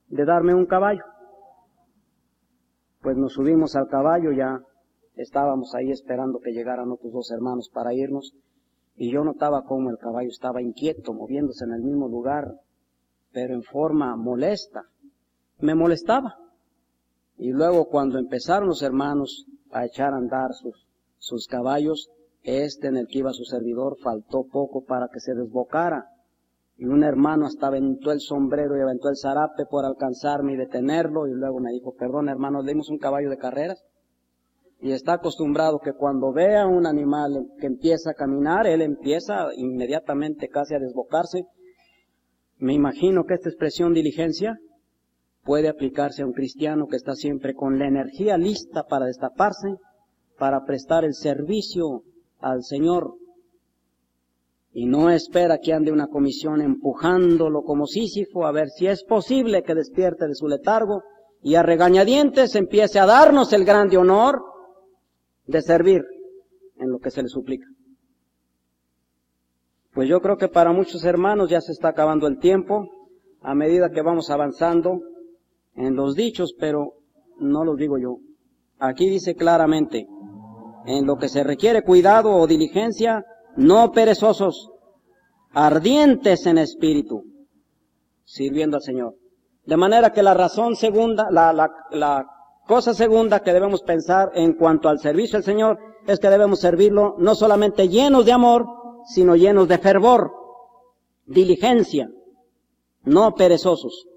de 0.07 0.25
darme 0.25 0.53
un 0.53 0.65
caballo. 0.65 1.03
Pues 3.01 3.17
nos 3.17 3.33
subimos 3.33 3.75
al 3.75 3.87
caballo 3.87 4.31
ya 4.31 4.61
Estábamos 5.15 5.75
ahí 5.75 5.91
esperando 5.91 6.39
que 6.39 6.51
llegaran 6.51 6.91
otros 6.91 7.13
dos 7.13 7.31
hermanos 7.31 7.69
para 7.69 7.93
irnos 7.93 8.33
y 8.95 9.11
yo 9.11 9.23
notaba 9.23 9.63
cómo 9.63 9.89
el 9.89 9.97
caballo 9.97 10.29
estaba 10.29 10.61
inquieto, 10.61 11.13
moviéndose 11.13 11.65
en 11.65 11.73
el 11.73 11.81
mismo 11.81 12.07
lugar, 12.07 12.53
pero 13.31 13.53
en 13.53 13.63
forma 13.63 14.15
molesta. 14.15 14.83
Me 15.59 15.75
molestaba. 15.75 16.37
Y 17.37 17.51
luego 17.51 17.85
cuando 17.89 18.19
empezaron 18.19 18.69
los 18.69 18.81
hermanos 18.81 19.45
a 19.71 19.85
echar 19.85 20.13
a 20.13 20.17
andar 20.17 20.53
sus, 20.53 20.87
sus 21.17 21.47
caballos, 21.47 22.09
este 22.43 22.87
en 22.87 22.97
el 22.97 23.07
que 23.07 23.19
iba 23.19 23.33
su 23.33 23.45
servidor 23.45 23.97
faltó 24.03 24.45
poco 24.51 24.83
para 24.83 25.07
que 25.11 25.19
se 25.19 25.33
desbocara. 25.33 26.09
Y 26.75 26.85
un 26.85 27.03
hermano 27.03 27.45
hasta 27.45 27.67
aventó 27.67 28.11
el 28.11 28.19
sombrero 28.19 28.77
y 28.77 28.81
aventó 28.81 29.09
el 29.09 29.17
zarape 29.17 29.65
por 29.65 29.85
alcanzarme 29.85 30.53
y 30.53 30.57
detenerlo. 30.57 31.27
Y 31.27 31.33
luego 31.33 31.59
me 31.59 31.71
dijo, 31.71 31.93
perdón 31.95 32.29
hermano, 32.29 32.61
¿le 32.61 32.73
dimos 32.73 32.89
un 32.89 32.97
caballo 32.97 33.29
de 33.29 33.37
carreras? 33.37 33.83
Y 34.83 34.91
está 34.91 35.13
acostumbrado 35.13 35.79
que 35.79 35.93
cuando 35.93 36.33
vea 36.33 36.67
un 36.67 36.85
animal 36.85 37.47
que 37.57 37.67
empieza 37.67 38.09
a 38.09 38.15
caminar, 38.15 38.67
él 38.67 38.81
empieza 38.81 39.47
inmediatamente 39.55 40.49
casi 40.49 40.75
a 40.75 40.79
desbocarse. 40.79 41.45
Me 42.57 42.73
imagino 42.73 43.23
que 43.23 43.35
esta 43.35 43.47
expresión 43.47 43.93
diligencia 43.93 44.57
puede 45.45 45.69
aplicarse 45.69 46.21
a 46.21 46.25
un 46.25 46.33
cristiano 46.33 46.87
que 46.87 46.97
está 46.97 47.15
siempre 47.15 47.53
con 47.53 47.79
la 47.79 47.87
energía 47.87 48.37
lista 48.37 48.83
para 48.83 49.05
destaparse, 49.05 49.75
para 50.37 50.65
prestar 50.65 51.05
el 51.05 51.13
servicio 51.13 52.01
al 52.39 52.61
Señor. 52.65 53.13
Y 54.73 54.85
no 54.85 55.09
espera 55.09 55.59
que 55.59 55.71
ande 55.71 55.93
una 55.93 56.07
comisión 56.07 56.59
empujándolo 56.59 57.61
como 57.61 57.87
Sísifo 57.87 58.45
a 58.45 58.51
ver 58.51 58.67
si 58.67 58.87
es 58.87 59.05
posible 59.05 59.63
que 59.63 59.75
despierte 59.75 60.27
de 60.27 60.35
su 60.35 60.49
letargo 60.49 61.03
y 61.41 61.55
a 61.55 61.63
regañadientes 61.63 62.53
empiece 62.55 62.99
a 62.99 63.05
darnos 63.05 63.53
el 63.53 63.63
grande 63.63 63.95
honor 63.95 64.51
de 65.45 65.61
servir 65.61 66.03
en 66.77 66.89
lo 66.89 66.99
que 66.99 67.11
se 67.11 67.21
le 67.21 67.29
suplica. 67.29 67.65
Pues 69.93 70.09
yo 70.09 70.21
creo 70.21 70.37
que 70.37 70.47
para 70.47 70.71
muchos 70.71 71.03
hermanos 71.03 71.49
ya 71.49 71.61
se 71.61 71.71
está 71.71 71.89
acabando 71.89 72.27
el 72.27 72.39
tiempo 72.39 72.87
a 73.41 73.53
medida 73.53 73.91
que 73.91 74.01
vamos 74.01 74.29
avanzando 74.29 75.01
en 75.75 75.95
los 75.95 76.15
dichos, 76.15 76.55
pero 76.59 76.93
no 77.39 77.63
los 77.63 77.77
digo 77.77 77.97
yo. 77.97 78.17
Aquí 78.79 79.07
dice 79.09 79.35
claramente, 79.35 80.07
en 80.85 81.05
lo 81.05 81.17
que 81.17 81.29
se 81.29 81.43
requiere 81.43 81.83
cuidado 81.83 82.35
o 82.35 82.47
diligencia, 82.47 83.23
no 83.55 83.91
perezosos, 83.91 84.71
ardientes 85.51 86.45
en 86.47 86.57
espíritu, 86.57 87.23
sirviendo 88.23 88.77
al 88.77 88.83
Señor. 88.83 89.15
De 89.65 89.77
manera 89.77 90.11
que 90.11 90.23
la 90.23 90.33
razón 90.33 90.75
segunda, 90.75 91.27
la, 91.29 91.53
la, 91.53 91.69
la 91.91 92.25
cosa 92.67 92.93
segunda 92.93 93.41
que 93.41 93.53
debemos 93.53 93.81
pensar 93.81 94.31
en 94.35 94.53
cuanto 94.53 94.89
al 94.89 94.99
servicio 94.99 95.37
al 95.37 95.43
Señor 95.43 95.79
es 96.07 96.19
que 96.19 96.29
debemos 96.29 96.59
servirlo 96.59 97.15
no 97.17 97.35
solamente 97.35 97.87
llenos 97.87 98.25
de 98.25 98.31
amor, 98.31 98.65
sino 99.05 99.35
llenos 99.35 99.67
de 99.67 99.77
fervor, 99.77 100.31
diligencia, 101.25 102.09
no 103.03 103.35
perezosos. 103.35 104.07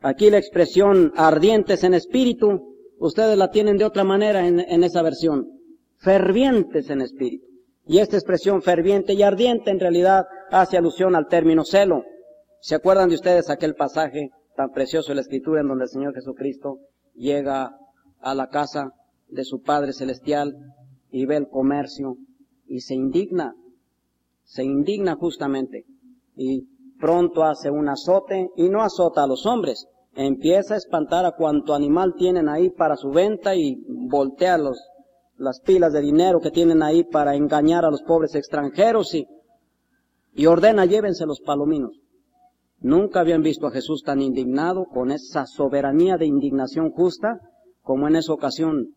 Aquí 0.00 0.30
la 0.30 0.38
expresión 0.38 1.12
ardientes 1.16 1.82
en 1.84 1.94
espíritu, 1.94 2.76
ustedes 2.98 3.36
la 3.36 3.50
tienen 3.50 3.78
de 3.78 3.84
otra 3.84 4.04
manera 4.04 4.46
en, 4.46 4.60
en 4.60 4.84
esa 4.84 5.02
versión, 5.02 5.46
fervientes 5.96 6.90
en 6.90 7.02
espíritu. 7.02 7.46
Y 7.86 7.98
esta 7.98 8.16
expresión 8.16 8.62
ferviente 8.62 9.14
y 9.14 9.22
ardiente 9.22 9.70
en 9.70 9.80
realidad 9.80 10.26
hace 10.50 10.76
alusión 10.76 11.16
al 11.16 11.26
término 11.26 11.64
celo. 11.64 12.04
¿Se 12.60 12.74
acuerdan 12.74 13.08
de 13.08 13.14
ustedes 13.14 13.48
aquel 13.48 13.74
pasaje 13.74 14.30
tan 14.56 14.70
precioso 14.70 15.08
de 15.08 15.14
la 15.14 15.20
Escritura 15.22 15.60
en 15.60 15.68
donde 15.68 15.84
el 15.84 15.90
Señor 15.90 16.14
Jesucristo 16.14 16.78
llega 17.14 17.70
a 18.20 18.34
la 18.34 18.48
casa 18.48 18.92
de 19.28 19.44
su 19.44 19.62
Padre 19.62 19.92
Celestial 19.92 20.54
y 21.10 21.26
ve 21.26 21.36
el 21.36 21.48
comercio 21.48 22.16
y 22.66 22.80
se 22.80 22.94
indigna, 22.94 23.54
se 24.44 24.64
indigna 24.64 25.16
justamente 25.16 25.84
y 26.36 26.66
pronto 26.98 27.44
hace 27.44 27.70
un 27.70 27.88
azote 27.88 28.50
y 28.56 28.68
no 28.68 28.82
azota 28.82 29.24
a 29.24 29.26
los 29.26 29.46
hombres, 29.46 29.86
empieza 30.14 30.74
a 30.74 30.78
espantar 30.78 31.24
a 31.24 31.32
cuanto 31.32 31.74
animal 31.74 32.14
tienen 32.16 32.48
ahí 32.48 32.70
para 32.70 32.96
su 32.96 33.10
venta 33.10 33.54
y 33.54 33.76
voltea 33.86 34.58
los, 34.58 34.78
las 35.36 35.60
pilas 35.60 35.92
de 35.92 36.00
dinero 36.00 36.40
que 36.40 36.50
tienen 36.50 36.82
ahí 36.82 37.04
para 37.04 37.34
engañar 37.34 37.84
a 37.84 37.90
los 37.90 38.02
pobres 38.02 38.34
extranjeros 38.34 39.14
y, 39.14 39.26
y 40.34 40.46
ordena 40.46 40.84
llévense 40.84 41.24
los 41.26 41.40
palominos. 41.40 42.00
Nunca 42.80 43.20
habían 43.20 43.42
visto 43.42 43.66
a 43.66 43.72
Jesús 43.72 44.02
tan 44.04 44.20
indignado 44.20 44.84
con 44.86 45.10
esa 45.10 45.46
soberanía 45.46 46.16
de 46.16 46.26
indignación 46.26 46.90
justa 46.90 47.40
como 47.88 48.06
en 48.06 48.16
esa 48.16 48.34
ocasión. 48.34 48.94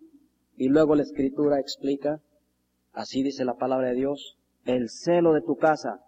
Y 0.58 0.68
luego 0.68 0.96
la 0.96 1.04
escritura 1.04 1.62
explica, 1.62 2.20
así 2.92 3.24
dice 3.24 3.46
la 3.46 3.54
palabra 3.54 3.88
de 3.88 3.96
Dios, 3.96 4.38
el 4.66 4.90
celo 4.90 5.32
de 5.32 5.40
tu 5.40 5.56
casa 5.56 6.02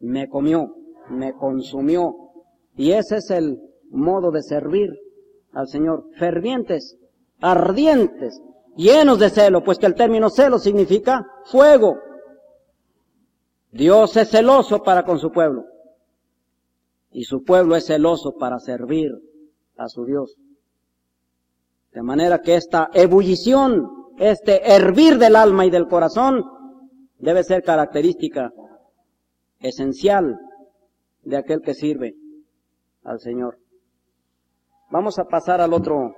me 0.00 0.28
comió, 0.28 0.74
me 1.10 1.32
consumió. 1.32 2.16
Y 2.74 2.90
ese 2.90 3.18
es 3.18 3.30
el 3.30 3.60
modo 3.88 4.32
de 4.32 4.42
servir 4.42 4.90
al 5.52 5.68
Señor, 5.68 6.06
fervientes, 6.18 6.98
ardientes, 7.40 8.42
llenos 8.74 9.20
de 9.20 9.30
celo, 9.30 9.62
pues 9.62 9.78
que 9.78 9.86
el 9.86 9.94
término 9.94 10.28
celo 10.28 10.58
significa 10.58 11.24
fuego. 11.44 12.00
Dios 13.70 14.16
es 14.16 14.28
celoso 14.28 14.82
para 14.82 15.04
con 15.04 15.20
su 15.20 15.30
pueblo 15.30 15.66
y 17.12 17.22
su 17.22 17.44
pueblo 17.44 17.76
es 17.76 17.86
celoso 17.86 18.34
para 18.40 18.58
servir 18.58 19.12
a 19.76 19.88
su 19.88 20.04
Dios. 20.04 20.36
De 21.92 22.02
manera 22.02 22.40
que 22.40 22.54
esta 22.54 22.88
ebullición, 22.92 23.88
este 24.18 24.74
hervir 24.74 25.18
del 25.18 25.34
alma 25.34 25.66
y 25.66 25.70
del 25.70 25.88
corazón, 25.88 26.44
debe 27.18 27.42
ser 27.42 27.62
característica 27.62 28.52
esencial 29.58 30.38
de 31.22 31.36
aquel 31.36 31.60
que 31.62 31.74
sirve 31.74 32.14
al 33.04 33.20
Señor. 33.20 33.58
Vamos 34.90 35.18
a 35.18 35.24
pasar 35.24 35.60
al 35.60 35.72
otro, 35.72 36.14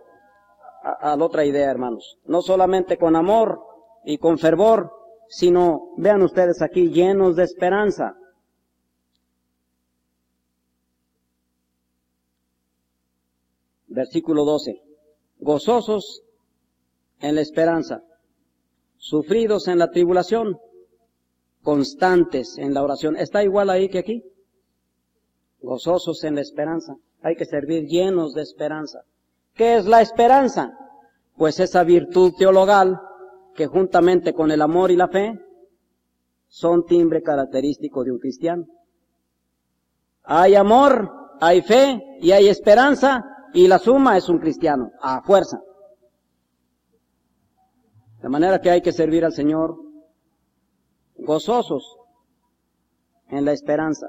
a, 0.83 1.17
la 1.17 1.25
otra 1.25 1.45
idea, 1.45 1.71
hermanos. 1.71 2.19
No 2.25 2.43
solamente 2.43 2.97
con 2.97 3.17
amor 3.17 3.61
y 4.05 4.19
con 4.19 4.39
fervor, 4.39 4.91
sino, 5.29 5.95
vean 5.97 6.23
ustedes 6.23 6.63
aquí, 6.63 6.91
llenos 6.91 7.37
de 7.37 7.45
esperanza. 7.45 8.15
Versículo 13.89 14.45
12. 14.45 14.92
Gozosos 15.43 16.23
en 17.21 17.35
la 17.35 17.41
esperanza, 17.41 18.05
sufridos 18.97 19.67
en 19.67 19.81
la 19.81 19.91
tribulación, 19.91 20.57
constantes 21.63 22.59
en 22.59 22.73
la 22.73 22.83
oración. 22.85 23.17
¿Está 23.17 23.43
igual 23.43 23.69
ahí 23.69 23.89
que 23.89 23.99
aquí? 23.99 24.23
Gozosos 25.61 26.23
en 26.23 26.37
la 26.37 26.43
esperanza. 26.43 26.95
Hay 27.23 27.35
que 27.35 27.45
servir 27.45 27.87
llenos 27.89 28.35
de 28.35 28.43
esperanza. 28.43 29.03
¿Qué 29.55 29.77
es 29.77 29.87
la 29.87 30.01
esperanza? 30.01 30.79
Pues 31.37 31.59
esa 31.59 31.83
virtud 31.83 32.35
teologal 32.39 33.01
que 33.57 33.67
juntamente 33.67 34.33
con 34.33 34.53
el 34.53 34.63
amor 34.63 34.93
y 34.93 34.97
la 34.97 35.09
fe 35.09 35.41
son 36.47 36.87
timbre 36.87 37.21
característico 37.21 38.05
de 38.05 38.13
un 38.13 38.21
cristiano. 38.21 38.67
Hay 40.23 40.55
amor, 40.55 41.11
hay 41.41 41.63
fe 41.63 42.01
y 42.21 42.31
hay 42.31 42.47
esperanza 42.47 43.32
y 43.55 43.69
la 43.69 43.79
suma 43.79 44.17
es 44.17 44.29
un 44.29 44.38
cristiano, 44.38 44.91
a 45.01 45.23
fuerza. 45.23 45.61
De 48.23 48.29
manera 48.29 48.61
que 48.61 48.71
hay 48.71 48.81
que 48.81 48.93
servir 48.93 49.25
al 49.25 49.33
Señor 49.33 49.77
gozosos 51.17 51.97
en 53.29 53.45
la 53.45 53.53
esperanza. 53.53 54.09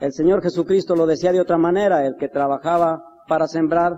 El 0.00 0.12
Señor 0.12 0.42
Jesucristo 0.42 0.94
lo 0.94 1.06
decía 1.06 1.32
de 1.32 1.40
otra 1.40 1.56
manera, 1.56 2.06
el 2.06 2.16
que 2.16 2.28
trabajaba 2.28 3.02
para 3.28 3.48
sembrar, 3.48 3.96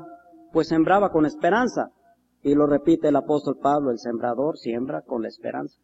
pues 0.53 0.69
sembraba 0.69 1.11
con 1.11 1.27
esperanza. 1.27 1.91
Y 2.43 2.55
lo 2.55 2.67
repite 2.67 3.09
el 3.09 3.17
apóstol 3.17 3.59
Pablo, 3.61 3.91
el 3.91 3.99
sembrador 3.99 4.57
siembra 4.59 5.03
con 5.03 5.23
la 5.23 5.29
esperanza. 5.29 5.77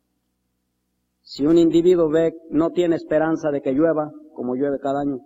Si 1.22 1.44
un 1.44 1.58
individuo 1.58 2.08
ve, 2.08 2.34
no 2.50 2.70
tiene 2.70 2.94
esperanza 2.94 3.50
de 3.50 3.60
que 3.60 3.72
llueva, 3.72 4.12
como 4.34 4.54
llueve 4.54 4.78
cada 4.78 5.00
año, 5.00 5.18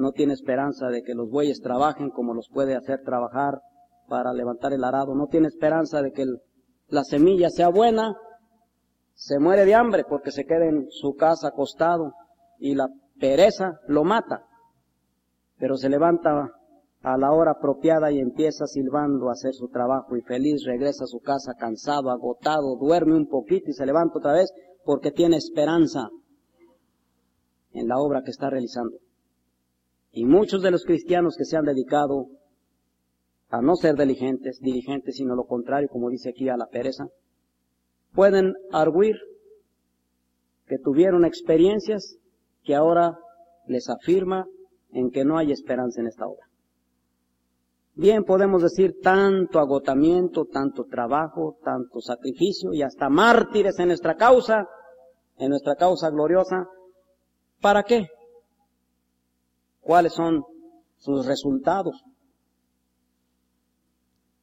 no 0.00 0.12
tiene 0.12 0.32
esperanza 0.32 0.88
de 0.88 1.02
que 1.02 1.14
los 1.14 1.30
bueyes 1.30 1.60
trabajen 1.60 2.10
como 2.10 2.34
los 2.34 2.48
puede 2.48 2.74
hacer 2.74 3.02
trabajar 3.04 3.60
para 4.08 4.32
levantar 4.32 4.72
el 4.72 4.82
arado, 4.82 5.14
no 5.14 5.26
tiene 5.26 5.48
esperanza 5.48 6.02
de 6.02 6.12
que 6.12 6.24
la 6.88 7.04
semilla 7.04 7.50
sea 7.50 7.68
buena, 7.68 8.16
se 9.14 9.38
muere 9.38 9.64
de 9.64 9.74
hambre 9.74 10.04
porque 10.08 10.32
se 10.32 10.44
queda 10.44 10.66
en 10.66 10.86
su 10.90 11.14
casa 11.14 11.48
acostado 11.48 12.12
y 12.58 12.74
la 12.74 12.88
pereza 13.20 13.78
lo 13.86 14.02
mata, 14.02 14.46
pero 15.58 15.76
se 15.76 15.90
levanta 15.90 16.50
a 17.02 17.16
la 17.18 17.30
hora 17.32 17.52
apropiada 17.52 18.10
y 18.10 18.18
empieza 18.18 18.66
silbando 18.66 19.28
a 19.28 19.32
hacer 19.32 19.52
su 19.52 19.68
trabajo 19.68 20.16
y 20.16 20.22
feliz 20.22 20.64
regresa 20.64 21.04
a 21.04 21.08
su 21.08 21.20
casa 21.20 21.54
cansado, 21.54 22.10
agotado, 22.10 22.76
duerme 22.76 23.16
un 23.16 23.28
poquito 23.28 23.70
y 23.70 23.74
se 23.74 23.86
levanta 23.86 24.18
otra 24.18 24.32
vez 24.32 24.50
porque 24.84 25.10
tiene 25.10 25.36
esperanza 25.36 26.08
en 27.72 27.86
la 27.86 27.98
obra 27.98 28.22
que 28.22 28.30
está 28.30 28.50
realizando. 28.50 28.96
Y 30.12 30.24
muchos 30.24 30.62
de 30.62 30.70
los 30.70 30.84
cristianos 30.84 31.36
que 31.36 31.44
se 31.44 31.56
han 31.56 31.64
dedicado 31.64 32.26
a 33.48 33.60
no 33.60 33.76
ser 33.76 33.96
diligentes, 33.96 34.60
diligentes, 34.60 35.16
sino 35.16 35.34
lo 35.34 35.44
contrario, 35.44 35.88
como 35.88 36.08
dice 36.08 36.30
aquí, 36.30 36.48
a 36.48 36.56
la 36.56 36.66
pereza, 36.66 37.08
pueden 38.12 38.54
arguir 38.72 39.16
que 40.66 40.78
tuvieron 40.78 41.24
experiencias 41.24 42.16
que 42.62 42.74
ahora 42.74 43.18
les 43.66 43.88
afirma 43.88 44.46
en 44.92 45.10
que 45.10 45.24
no 45.24 45.38
hay 45.38 45.52
esperanza 45.52 46.00
en 46.00 46.06
esta 46.06 46.26
obra. 46.26 46.46
Bien 47.94 48.24
podemos 48.24 48.62
decir 48.62 48.94
tanto 49.02 49.58
agotamiento, 49.58 50.46
tanto 50.46 50.84
trabajo, 50.84 51.58
tanto 51.62 52.00
sacrificio 52.00 52.72
y 52.72 52.82
hasta 52.82 53.08
mártires 53.08 53.78
en 53.78 53.88
nuestra 53.88 54.14
causa, 54.16 54.66
en 55.36 55.50
nuestra 55.50 55.74
causa 55.74 56.08
gloriosa. 56.10 56.68
¿Para 57.60 57.82
qué? 57.82 58.06
Cuáles 59.80 60.12
son 60.12 60.44
sus 60.98 61.26
resultados. 61.26 62.04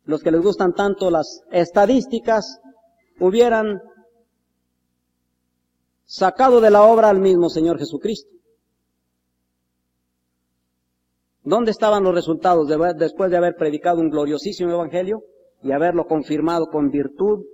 Los 0.06 0.24
que 0.24 0.32
les 0.32 0.42
gustan 0.42 0.74
tanto 0.74 1.12
las 1.12 1.42
estadísticas 1.52 2.60
hubieran 3.20 3.82
sacado 6.06 6.62
de 6.62 6.70
la 6.72 6.84
obra 6.84 7.10
al 7.10 7.20
mismo 7.20 7.50
Señor 7.50 7.78
Jesucristo. 7.78 8.32
¿Dónde 11.44 11.72
estaban 11.72 12.04
los 12.04 12.14
resultados 12.14 12.68
después 12.98 13.32
de 13.32 13.38
haber 13.38 13.56
predicado 13.56 14.02
un 14.02 14.10
gloriosísimo 14.10 14.72
evangelio 14.72 15.24
y 15.62 15.72
haberlo 15.72 16.06
confirmado 16.06 16.68
con 16.68 16.90
virtud, 16.90 17.46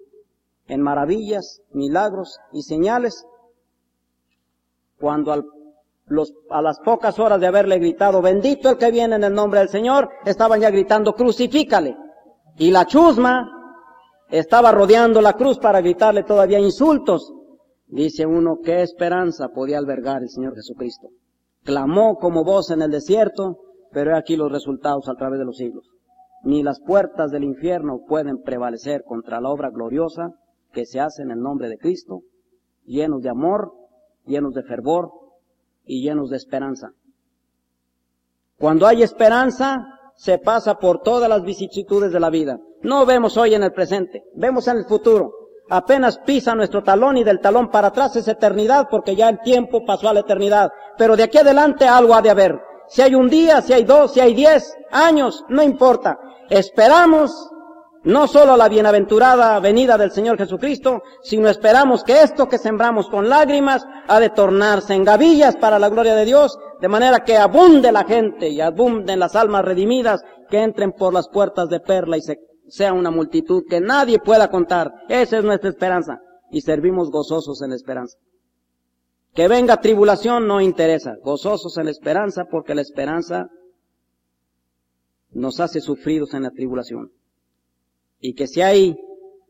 en 0.67 0.82
maravillas, 0.82 1.62
milagros 1.72 2.39
y 2.52 2.63
señales? 2.63 3.26
Cuando 5.00 5.32
al 5.32 5.43
a 6.50 6.62
las 6.62 6.80
pocas 6.80 7.18
horas 7.20 7.39
de 7.39 7.48
haberle 7.48 7.80
gritado, 7.80 8.22
bendito 8.22 8.70
el 8.70 8.78
que 8.78 8.92
viene 8.92 9.16
en 9.16 9.24
el 9.24 9.34
nombre 9.34 9.60
del 9.60 9.70
Señor, 9.70 10.10
estaban 10.26 10.60
ya 10.60 10.70
gritando, 10.70 11.13
crucifícale. 11.13 11.96
Y 12.58 12.72
la 12.72 12.86
chusma 12.86 13.50
estaba 14.30 14.72
rodeando 14.72 15.22
la 15.22 15.34
cruz 15.34 15.60
para 15.60 15.82
gritarle 15.82 16.24
todavía 16.24 16.60
insultos. 16.60 17.34
Dice 17.88 18.26
uno, 18.26 18.60
¿qué 18.63 18.82
esperanza 18.82 19.50
podía 19.50 19.78
albergar 19.78 20.22
el 20.24 20.30
Señor 20.30 20.56
Jesucristo? 20.56 21.08
Clamó 21.63 22.18
como 22.18 22.44
voz 22.44 22.70
en 22.72 22.82
el 22.82 22.92
desierto, 22.92 23.58
pero 23.92 24.12
he 24.12 24.18
aquí 24.18 24.36
los 24.36 24.52
resultados 24.52 25.08
a 25.08 25.16
través 25.16 25.39
de 25.39 25.46
los 25.46 25.58
siglos. 25.58 25.88
Ni 26.44 26.62
las 26.62 26.82
puertas 26.82 27.32
del 27.32 27.44
infierno 27.44 28.02
pueden 28.06 28.42
prevalecer 28.42 29.04
contra 29.04 29.39
la 29.39 29.50
obra 29.50 29.70
gloriosa 29.70 30.32
que 30.74 30.86
se 30.86 31.00
hace 31.00 31.22
en 31.22 31.32
el 31.32 31.39
nombre 31.39 31.70
de 31.70 31.78
Cristo, 31.78 32.22
llenos 32.84 33.22
de 33.22 33.30
amor, 33.30 33.72
llenos 34.26 34.54
de 34.54 34.63
fervor 34.63 35.22
y 35.86 36.02
llenos 36.02 36.30
de 36.30 36.38
esperanza. 36.38 36.91
Cuando 38.58 38.88
hay 38.88 39.04
esperanza, 39.04 39.86
se 40.15 40.38
pasa 40.38 40.76
por 40.76 41.02
todas 41.02 41.28
las 41.28 41.43
vicisitudes 41.43 42.12
de 42.12 42.19
la 42.19 42.30
vida. 42.30 42.60
No 42.82 43.06
vemos 43.06 43.38
hoy 43.38 43.56
en 43.56 43.63
el 43.63 43.74
presente, 43.74 44.24
vemos 44.36 44.67
en 44.67 44.78
el 44.78 44.86
futuro. 44.86 45.32
Apenas 45.69 46.19
pisa 46.19 46.56
nuestro 46.56 46.84
talón 46.84 47.17
y 47.17 47.24
del 47.24 47.39
talón 47.39 47.69
para 47.72 47.88
atrás 47.88 48.15
es 48.15 48.28
eternidad 48.28 48.88
porque 48.91 49.15
ya 49.15 49.30
el 49.30 49.39
tiempo 49.39 49.86
pasó 49.86 50.10
a 50.10 50.13
la 50.13 50.19
eternidad. 50.19 50.69
Pero 50.98 51.15
de 51.15 51.24
aquí 51.24 51.38
adelante 51.38 51.88
algo 51.88 52.13
ha 52.13 52.22
de 52.22 52.30
haber. 52.30 52.60
Si 52.88 53.02
hay 53.02 53.15
un 53.15 53.30
día, 53.30 53.62
si 53.62 53.74
hay 53.74 53.86
dos, 53.86 54.13
si 54.13 54.19
hay 54.19 54.34
diez 54.34 54.76
años, 54.91 55.43
no 55.50 55.63
importa. 55.63 56.19
Esperamos 56.50 57.50
no 58.04 58.28
solo 58.28 58.58
la 58.58 58.68
bienaventurada 58.68 59.60
venida 59.60 59.98
del 59.98 60.12
Señor 60.12 60.38
Jesucristo, 60.38 61.04
sino 61.22 61.48
esperamos 61.48 62.04
que 62.04 62.22
esto 62.22 62.50
que 62.50 62.58
sembramos 62.58 63.08
con 63.10 63.30
lágrimas 63.30 63.86
ha 64.08 64.20
de 64.20 64.30
tornarse 64.30 64.94
en 64.94 65.06
gavillas 65.06 65.56
para 65.56 65.80
la 65.80 65.89
gloria 65.89 66.16
de 66.16 66.26
Dios, 66.26 66.58
de 66.82 66.89
manera 66.89 67.24
que 67.24 67.38
abunde 67.38 67.92
la 67.92 68.04
gente 68.04 68.50
y 68.50 68.60
abunden 68.60 69.20
las 69.20 69.36
almas 69.36 69.63
redimidas 69.63 70.22
que 70.50 70.62
entren 70.62 70.92
por 70.92 71.13
las 71.13 71.30
puertas 71.30 71.70
de 71.70 71.80
perla 71.80 72.18
y 72.18 72.22
sea 72.68 72.94
una 72.94 73.10
multitud 73.10 73.63
que 73.70 73.80
nadie 73.80 74.20
pueda 74.20 74.50
contar. 74.50 74.92
Esa 75.08 75.38
es 75.38 75.44
nuestra 75.44 75.70
esperanza 75.70 76.20
y 76.52 76.62
servimos 76.62 77.10
gozosos 77.10 77.62
en 77.62 77.70
la 77.70 77.78
esperanza. 77.78 78.18
Que 79.34 79.48
venga 79.48 79.78
tribulación 79.78 80.46
no 80.46 80.60
interesa, 80.60 81.16
gozosos 81.24 81.78
en 81.78 81.86
la 81.86 81.92
esperanza 81.92 82.46
porque 82.52 82.76
la 82.76 82.82
esperanza 82.82 83.48
nos 85.32 85.60
hace 85.62 85.80
sufridos 85.80 86.34
en 86.34 86.44
la 86.44 86.52
tribulación 86.52 87.10
y 88.25 88.36
que 88.36 88.47
si 88.47 88.62
hay 88.62 88.95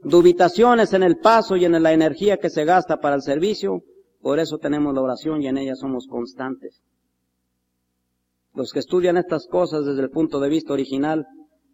dubitaciones 0.02 0.94
en 0.94 1.04
el 1.04 1.20
paso 1.20 1.56
y 1.56 1.64
en 1.64 1.82
la 1.84 1.94
energía 1.94 2.38
que 2.38 2.50
se 2.50 2.66
gasta 2.66 3.00
para 3.00 3.16
el 3.16 3.22
servicio, 3.22 3.84
por 4.20 4.40
eso 4.40 4.58
tenemos 4.58 4.96
la 4.96 5.02
oración 5.02 5.44
y 5.44 5.48
en 5.48 5.60
ella 5.60 5.76
somos 5.76 6.08
constantes. 6.08 6.82
Los 8.56 8.74
que 8.74 8.80
estudian 8.80 9.16
estas 9.18 9.46
cosas 9.46 9.86
desde 9.86 10.02
el 10.02 10.10
punto 10.10 10.40
de 10.40 10.50
vista 10.50 10.74
original 10.74 11.28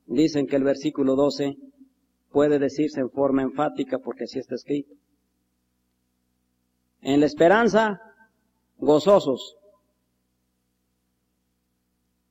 dicen 0.08 0.46
que 0.46 0.58
el 0.58 0.66
versículo 0.66 1.16
12 1.16 1.56
puede 2.32 2.60
decirse 2.60 3.00
en 3.00 3.10
forma 3.12 3.44
enfática 3.44 4.00
porque 4.00 4.26
así 4.26 4.40
está 4.40 4.56
escrito. 4.56 4.94
En 7.00 7.22
la 7.22 7.28
esperanza, 7.28 8.02
gozosos. 8.78 9.56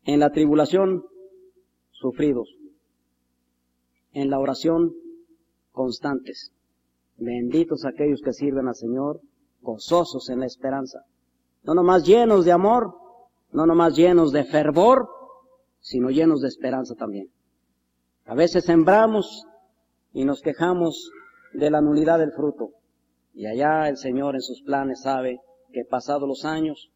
En 0.05 0.21
la 0.21 0.31
tribulación, 0.31 1.05
sufridos 1.91 2.58
en 4.13 4.31
la 4.31 4.39
oración 4.39 4.93
constantes. 5.73 6.53
Benditos 7.17 7.85
aquellos 7.85 8.21
que 8.23 8.33
sirven 8.33 8.69
al 8.69 8.75
Señor, 8.75 9.21
gozosos 9.61 10.29
en 10.31 10.41
la 10.41 10.47
esperanza. 10.47 11.05
No 11.63 11.75
nomás 11.75 12.05
llenos 12.05 12.45
de 12.45 12.53
amor, 12.53 12.95
no 13.53 13.67
nomás 13.67 13.97
llenos 13.97 14.33
de 14.33 14.45
fervor, 14.45 15.09
sino 15.81 16.11
llenos 16.11 16.41
de 16.41 16.49
esperanza 16.49 16.95
también. 16.95 17.29
A 18.25 18.35
veces 18.35 18.65
sembramos 18.65 19.45
y 20.13 20.25
nos 20.25 20.41
quejamos 20.43 21.11
de 21.55 21.71
la 21.71 21.81
nulidad 21.81 22.19
del 22.19 22.33
fruto. 22.33 22.71
Y 23.35 23.47
allá 23.47 23.89
el 23.89 23.97
Señor 23.97 24.35
en 24.35 24.43
sus 24.43 24.63
planes 24.63 25.03
sabe 25.03 25.41
que 25.73 25.85
pasados 25.85 26.29
los 26.29 26.45
años, 26.45 26.91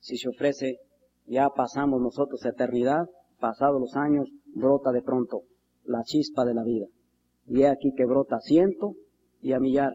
si 0.00 0.16
se 0.16 0.28
ofrece, 0.28 0.78
ya 1.26 1.48
pasamos 1.50 2.00
nosotros 2.00 2.44
eternidad, 2.44 3.08
pasados 3.40 3.80
los 3.80 3.96
años, 3.96 4.28
brota 4.54 4.92
de 4.92 5.02
pronto 5.02 5.42
la 5.84 6.02
chispa 6.04 6.44
de 6.44 6.54
la 6.54 6.64
vida. 6.64 6.86
Y 7.46 7.62
he 7.62 7.68
aquí 7.68 7.92
que 7.96 8.06
brota 8.06 8.40
ciento 8.40 8.94
y 9.40 9.52
a 9.52 9.60
millar. 9.60 9.92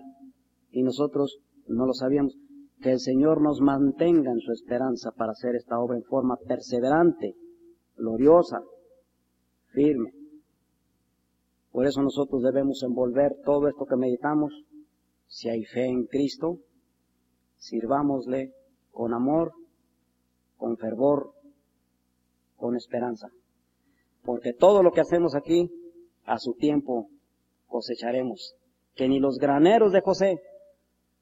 Y 0.71 0.84
nosotros 0.84 1.39
no 1.67 1.86
lo 1.86 1.93
sabíamos. 1.93 2.36
Que 2.82 2.91
el 2.91 2.99
Señor 2.99 3.41
nos 3.41 3.60
mantenga 3.60 4.32
en 4.32 4.39
su 4.39 4.52
esperanza 4.52 5.12
para 5.12 5.32
hacer 5.32 5.56
esta 5.56 5.80
obra 5.80 5.97
en 5.97 6.04
forma 6.04 6.38
perseverante, 6.38 7.36
gloriosa, 7.97 8.62
firme. 9.73 10.13
Por 11.71 11.86
eso 11.86 12.02
nosotros 12.02 12.41
debemos 12.41 12.82
envolver 12.84 13.36
todo 13.43 13.67
esto 13.67 13.86
que 13.86 13.97
meditamos. 13.97 14.54
Si 15.28 15.49
hay 15.49 15.63
fe 15.65 15.86
en 15.86 16.06
Cristo, 16.06 16.60
sirvámosle 17.58 18.54
con 18.91 19.13
amor, 19.13 19.52
con 20.58 20.78
fervor, 20.78 21.32
con 22.56 22.75
esperanza. 22.75 23.28
Porque 24.23 24.54
todo 24.54 24.84
lo 24.84 24.91
que 24.91 25.02
hacemos 25.02 25.36
aquí 25.36 25.69
a 26.29 26.37
su 26.37 26.53
tiempo 26.53 27.09
cosecharemos, 27.65 28.53
que 28.93 29.07
ni 29.07 29.19
los 29.19 29.39
graneros 29.39 29.91
de 29.91 30.01
José 30.01 30.39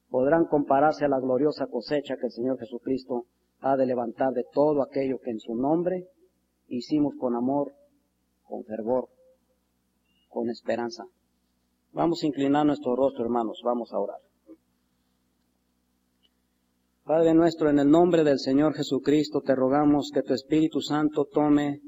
podrán 0.10 0.46
compararse 0.46 1.06
a 1.06 1.08
la 1.08 1.20
gloriosa 1.20 1.68
cosecha 1.68 2.18
que 2.18 2.26
el 2.26 2.32
Señor 2.34 2.60
Jesucristo 2.60 3.26
ha 3.62 3.78
de 3.78 3.86
levantar 3.86 4.34
de 4.34 4.44
todo 4.52 4.82
aquello 4.82 5.20
que 5.20 5.32
en 5.32 5.40
su 5.40 5.56
nombre 5.56 6.10
hicimos 6.68 7.14
con 7.18 7.36
amor, 7.36 7.72
con 8.44 8.66
fervor, 8.66 9.08
con 10.28 10.50
esperanza. 10.50 11.06
Vamos 11.94 12.22
a 12.24 12.28
inclinar 12.28 12.66
nuestro 12.66 12.94
rostro, 12.94 13.24
hermanos, 13.24 13.62
vamos 13.64 13.94
a 13.94 14.00
orar. 14.00 14.20
Padre 17.06 17.34
nuestro, 17.34 17.70
en 17.70 17.80
el 17.80 17.90
nombre 17.90 18.26
del 18.26 18.40
Señor 18.40 18.74
Jesucristo 18.74 19.40
te 19.40 19.56
rogamos 19.56 20.12
que 20.14 20.22
tu 20.22 20.34
Espíritu 20.34 20.82
Santo 20.82 21.24
tome 21.24 21.80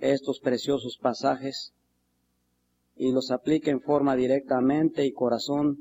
estos 0.00 0.40
preciosos 0.40 0.98
pasajes 1.00 1.75
y 2.96 3.12
los 3.12 3.30
aplique 3.30 3.70
en 3.70 3.80
forma 3.80 4.16
directamente 4.16 5.04
y 5.04 5.12
corazón 5.12 5.78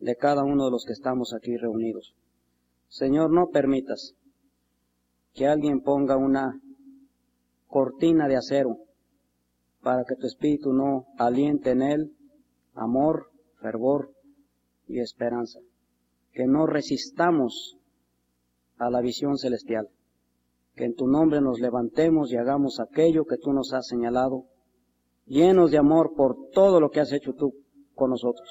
de 0.00 0.16
cada 0.16 0.44
uno 0.44 0.66
de 0.66 0.70
los 0.70 0.84
que 0.84 0.92
estamos 0.92 1.34
aquí 1.34 1.56
reunidos. 1.56 2.14
Señor, 2.88 3.30
no 3.30 3.48
permitas 3.48 4.14
que 5.34 5.46
alguien 5.46 5.80
ponga 5.80 6.16
una 6.16 6.60
cortina 7.66 8.28
de 8.28 8.36
acero 8.36 8.78
para 9.82 10.04
que 10.04 10.16
tu 10.16 10.26
espíritu 10.26 10.72
no 10.72 11.06
aliente 11.18 11.70
en 11.70 11.82
él 11.82 12.12
amor, 12.74 13.30
fervor 13.60 14.12
y 14.86 15.00
esperanza. 15.00 15.60
Que 16.32 16.46
no 16.46 16.66
resistamos 16.66 17.76
a 18.78 18.90
la 18.90 19.00
visión 19.00 19.36
celestial. 19.38 19.88
Que 20.74 20.84
en 20.84 20.94
tu 20.94 21.08
nombre 21.08 21.40
nos 21.40 21.60
levantemos 21.60 22.30
y 22.30 22.36
hagamos 22.36 22.78
aquello 22.78 23.24
que 23.24 23.38
tú 23.38 23.52
nos 23.52 23.72
has 23.72 23.86
señalado 23.86 24.44
llenos 25.28 25.70
de 25.70 25.78
amor 25.78 26.14
por 26.16 26.36
todo 26.52 26.80
lo 26.80 26.90
que 26.90 27.00
has 27.00 27.12
hecho 27.12 27.34
tú 27.34 27.52
con 27.94 28.10
nosotros, 28.10 28.48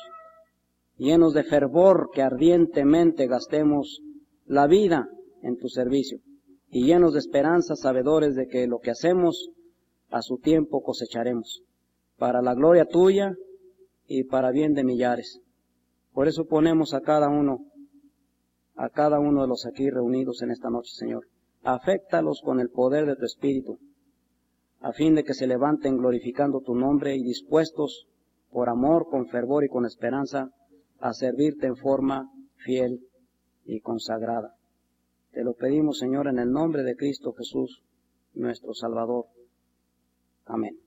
llenos 0.97 1.33
de 1.33 1.43
fervor 1.43 2.09
que 2.13 2.21
ardientemente 2.21 3.27
gastemos 3.27 4.01
la 4.45 4.67
vida 4.67 5.09
en 5.41 5.57
tu 5.57 5.69
servicio 5.69 6.19
y 6.69 6.85
llenos 6.85 7.13
de 7.13 7.19
esperanza, 7.19 7.75
sabedores 7.75 8.35
de 8.35 8.47
que 8.47 8.67
lo 8.67 8.79
que 8.79 8.91
hacemos 8.91 9.49
a 10.09 10.21
su 10.21 10.37
tiempo 10.37 10.81
cosecharemos, 10.81 11.63
para 12.17 12.41
la 12.41 12.53
gloria 12.53 12.85
tuya 12.85 13.33
y 14.05 14.23
para 14.23 14.51
bien 14.51 14.73
de 14.73 14.83
millares. 14.83 15.41
Por 16.13 16.27
eso 16.27 16.45
ponemos 16.45 16.93
a 16.93 17.01
cada 17.01 17.29
uno, 17.29 17.59
a 18.75 18.89
cada 18.89 19.19
uno 19.19 19.41
de 19.41 19.47
los 19.47 19.65
aquí 19.65 19.89
reunidos 19.89 20.41
en 20.41 20.51
esta 20.51 20.69
noche, 20.69 20.91
Señor. 20.93 21.27
Aféctalos 21.63 22.41
con 22.43 22.59
el 22.59 22.69
poder 22.69 23.05
de 23.05 23.15
tu 23.15 23.25
Espíritu 23.25 23.79
a 24.81 24.93
fin 24.93 25.15
de 25.15 25.23
que 25.23 25.33
se 25.33 25.47
levanten 25.47 25.97
glorificando 25.97 26.61
tu 26.61 26.75
nombre 26.75 27.15
y 27.15 27.23
dispuestos 27.23 28.07
por 28.51 28.69
amor, 28.69 29.07
con 29.09 29.27
fervor 29.27 29.63
y 29.63 29.69
con 29.69 29.85
esperanza 29.85 30.49
a 30.99 31.13
servirte 31.13 31.67
en 31.67 31.75
forma 31.75 32.29
fiel 32.57 33.01
y 33.65 33.79
consagrada. 33.81 34.55
Te 35.31 35.43
lo 35.43 35.53
pedimos, 35.53 35.99
Señor, 35.99 36.27
en 36.27 36.39
el 36.39 36.51
nombre 36.51 36.83
de 36.83 36.95
Cristo 36.95 37.33
Jesús, 37.33 37.83
nuestro 38.33 38.73
Salvador. 38.73 39.25
Amén. 40.45 40.79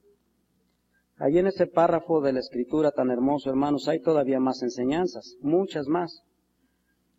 Allí 1.19 1.39
en 1.39 1.49
ese 1.49 1.67
párrafo 1.67 2.23
de 2.23 2.33
la 2.33 2.41
escritura 2.41 2.93
tan 2.93 3.11
hermoso, 3.11 3.51
hermanos, 3.51 3.89
hay 3.89 4.01
todavía 4.01 4.41
más 4.41 4.63
enseñanzas, 4.63 5.37
muchas 5.41 5.87
más. 5.87 6.23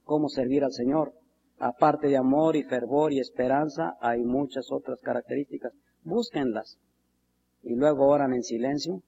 Cómo 0.04 0.28
servir 0.28 0.64
al 0.64 0.72
Señor. 0.72 1.14
Aparte 1.60 2.08
de 2.08 2.18
amor 2.18 2.56
y 2.56 2.64
fervor 2.64 3.14
y 3.14 3.20
esperanza, 3.20 3.96
hay 4.02 4.24
muchas 4.24 4.72
otras 4.72 5.00
características 5.02 5.72
búsquenlas. 6.04 6.78
Y 7.64 7.76
luego 7.76 8.08
oran 8.08 8.34
en 8.34 8.44
silencio. 8.44 9.02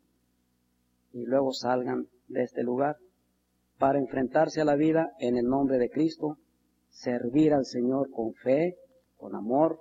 Y 1.12 1.26
luego 1.26 1.54
salgan 1.54 2.08
de 2.28 2.44
este 2.44 2.64
lugar 2.64 2.98
para 3.78 4.00
enfrentarse 4.00 4.62
a 4.62 4.66
la 4.66 4.76
vida 4.76 5.12
en 5.20 5.38
el 5.38 5.46
nombre 5.46 5.78
de 5.78 5.90
Cristo, 5.90 6.38
servir 6.90 7.54
al 7.54 7.66
Señor 7.66 8.10
con 8.12 8.34
fe, 8.34 8.78
con 9.18 9.36
amor, 9.36 9.80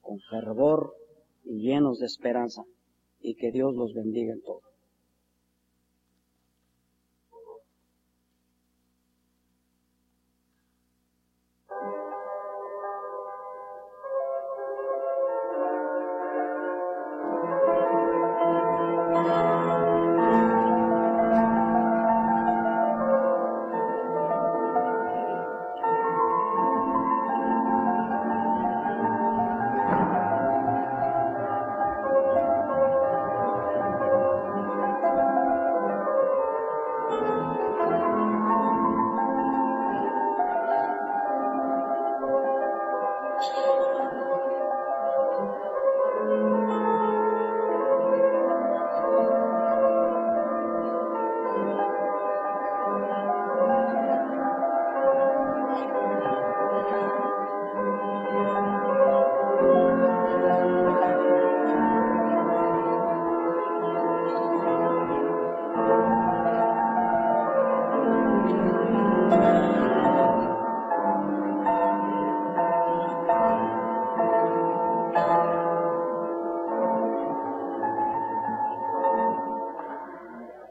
con 0.00 0.18
fervor 0.30 0.94
y 1.44 1.62
llenos 1.62 1.98
de 1.98 2.06
esperanza. 2.06 2.62
Y 3.20 3.36
que 3.36 3.50
Dios 3.50 3.74
los 3.74 3.94
bendiga 3.94 4.32
en 4.32 4.42
todo. 4.42 4.60